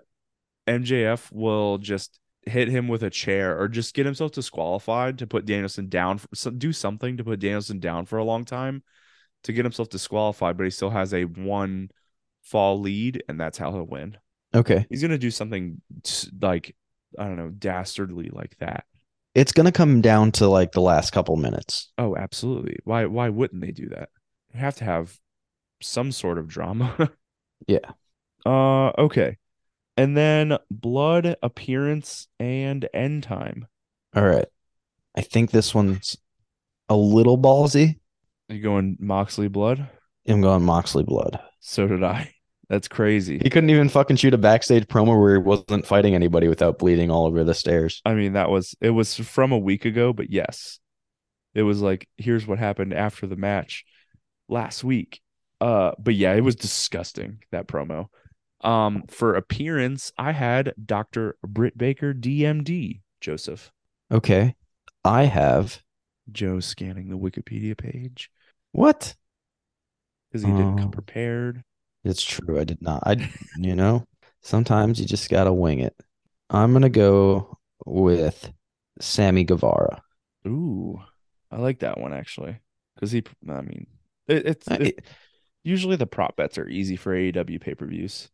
[0.68, 5.46] MJF will just hit him with a chair or just get himself disqualified to put
[5.46, 8.82] Danielson down, for, do something to put Danielson down for a long time
[9.44, 11.90] to get himself disqualified, but he still has a one
[12.50, 14.18] fall lead, and that's how he'll win.
[14.54, 15.82] Okay, He's gonna do something
[16.42, 16.76] like
[17.18, 18.86] I don't know, dastardly like that.
[19.36, 21.92] it's gonna come down to like the last couple minutes.
[21.98, 22.78] Oh, absolutely.
[22.84, 24.10] Why why wouldn't they do that?
[24.54, 25.18] You have to have
[25.82, 27.12] some sort of drama.
[27.68, 27.92] Yeah.
[28.46, 29.38] Uh okay.
[29.98, 33.68] And then blood appearance and end time.
[34.16, 34.48] All right,
[35.14, 36.16] I think this one's
[36.88, 38.00] a little ballsy.
[38.50, 39.90] Are you going Moxley blood?
[40.26, 41.38] I'm going Moxley blood.
[41.60, 42.34] So did I.
[42.70, 43.40] That's crazy.
[43.40, 47.10] He couldn't even fucking shoot a backstage promo where he wasn't fighting anybody without bleeding
[47.10, 48.02] all over the stairs.
[48.06, 50.80] I mean, that was it was from a week ago, but yes.
[51.56, 53.84] It was like, here's what happened after the match
[54.48, 55.20] last week.
[55.60, 58.06] Uh, but yeah, it was disgusting, that promo.
[58.62, 61.38] Um, for appearance, I had Dr.
[61.42, 63.72] Britt Baker DMD, Joseph.
[64.12, 64.56] Okay,
[65.04, 65.82] I have
[66.32, 68.30] Joe scanning the Wikipedia page
[68.74, 69.16] what?
[70.32, 70.92] because he didn't come Oh.
[70.92, 71.64] prepared.
[72.04, 72.60] It's true.
[72.60, 73.04] I did not.
[73.06, 74.06] I, you know,
[74.42, 75.96] sometimes you just gotta wing it.
[76.50, 78.52] I'm gonna go with
[79.00, 80.02] Sammy Guevara.
[80.48, 81.02] Ooh,
[81.52, 82.58] I like that one actually.
[82.96, 83.88] Because he, I mean,
[84.28, 85.06] it, it's it-
[85.64, 88.30] usually the prop bets are easy for AEW pay per views.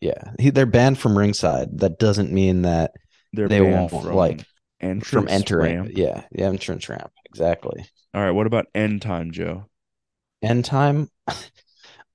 [0.00, 1.78] Yeah, he, they're banned from ringside.
[1.78, 2.92] That doesn't mean that
[3.32, 4.44] They're They won't, from like,
[4.80, 5.76] entrance from entering.
[5.76, 5.90] ramp.
[5.94, 7.10] Yeah, the entrance ramp.
[7.26, 7.84] Exactly.
[8.14, 9.66] All right, what about end time, Joe?
[10.42, 11.08] End time.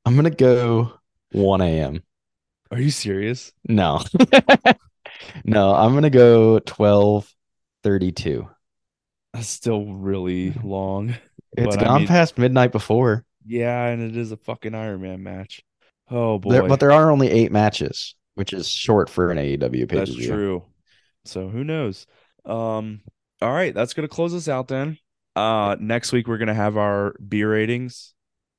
[0.08, 0.94] I'm gonna go
[1.34, 2.02] 1 a.m.
[2.72, 3.52] Are you serious?
[3.68, 4.02] No,
[5.44, 8.48] no, I'm gonna go 12:32.
[9.34, 11.10] That's still really long.
[11.58, 13.26] It's But I gone mean- past midnight before.
[13.46, 15.62] Yeah, and it is a fucking Iron Man match.
[16.10, 19.90] Oh boy, There, but there are only eight matches, which is short for an AEW
[19.90, 20.64] pay that's true.
[21.26, 22.08] So who knows?
[22.46, 23.02] Um,
[23.42, 24.98] all right, that's gonna close us out then.
[25.36, 28.14] Uh, next week we're gonna have our beer ratings.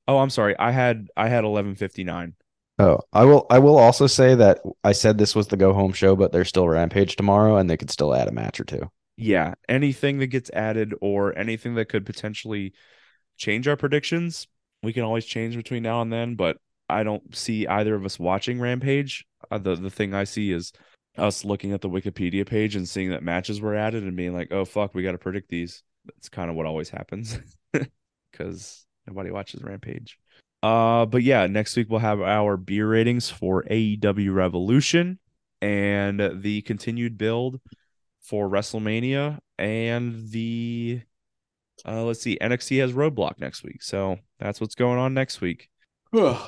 [0.08, 0.58] Oh, I'm sorry.
[0.58, 2.34] I had I had 11:59.
[2.78, 3.46] Oh, I will.
[3.50, 6.48] I will also say that I said this was the go home show, but there's
[6.48, 8.90] still Rampage tomorrow, and they could still add a match or two.
[9.16, 12.72] Yeah, anything that gets added or anything that could potentially
[13.36, 14.46] change our predictions.
[14.82, 16.56] We can always change between now and then, but
[16.88, 19.26] I don't see either of us watching Rampage.
[19.50, 20.72] Uh, the the thing I see is
[21.18, 24.52] us looking at the Wikipedia page and seeing that matches were added and being like,
[24.52, 27.38] "Oh fuck, we got to predict these." That's kind of what always happens
[28.32, 30.18] because nobody watches Rampage.
[30.62, 35.18] Uh, but yeah, next week we'll have our beer ratings for AEW Revolution
[35.60, 37.60] and the continued build
[38.22, 41.00] for WrestleMania and the
[41.84, 43.82] uh let's see, NXT has Roadblock next week.
[43.82, 45.68] So that's what's going on next week.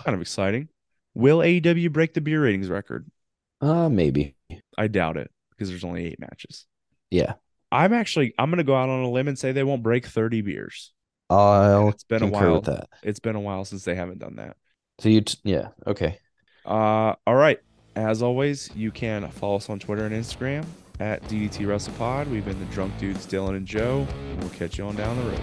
[0.04, 0.68] kind of exciting.
[1.14, 3.10] Will AEW break the beer ratings record?
[3.60, 4.36] Uh, maybe.
[4.76, 6.66] I doubt it because there's only eight matches.
[7.10, 7.34] Yeah.
[7.72, 10.42] I'm actually I'm gonna go out on a limb and say they won't break 30
[10.42, 10.92] beers.
[11.30, 12.54] I'll It's been a while.
[12.56, 12.88] with that.
[13.02, 14.56] It's been a while since they haven't done that.
[14.98, 16.18] So you, t- yeah, okay.
[16.66, 17.58] Uh, all right.
[17.96, 20.64] As always, you can follow us on Twitter and Instagram
[21.00, 22.28] at DDT WrestlePod.
[22.28, 24.06] We've been the drunk dudes, Dylan and Joe.
[24.30, 25.40] and We'll catch you on down the road.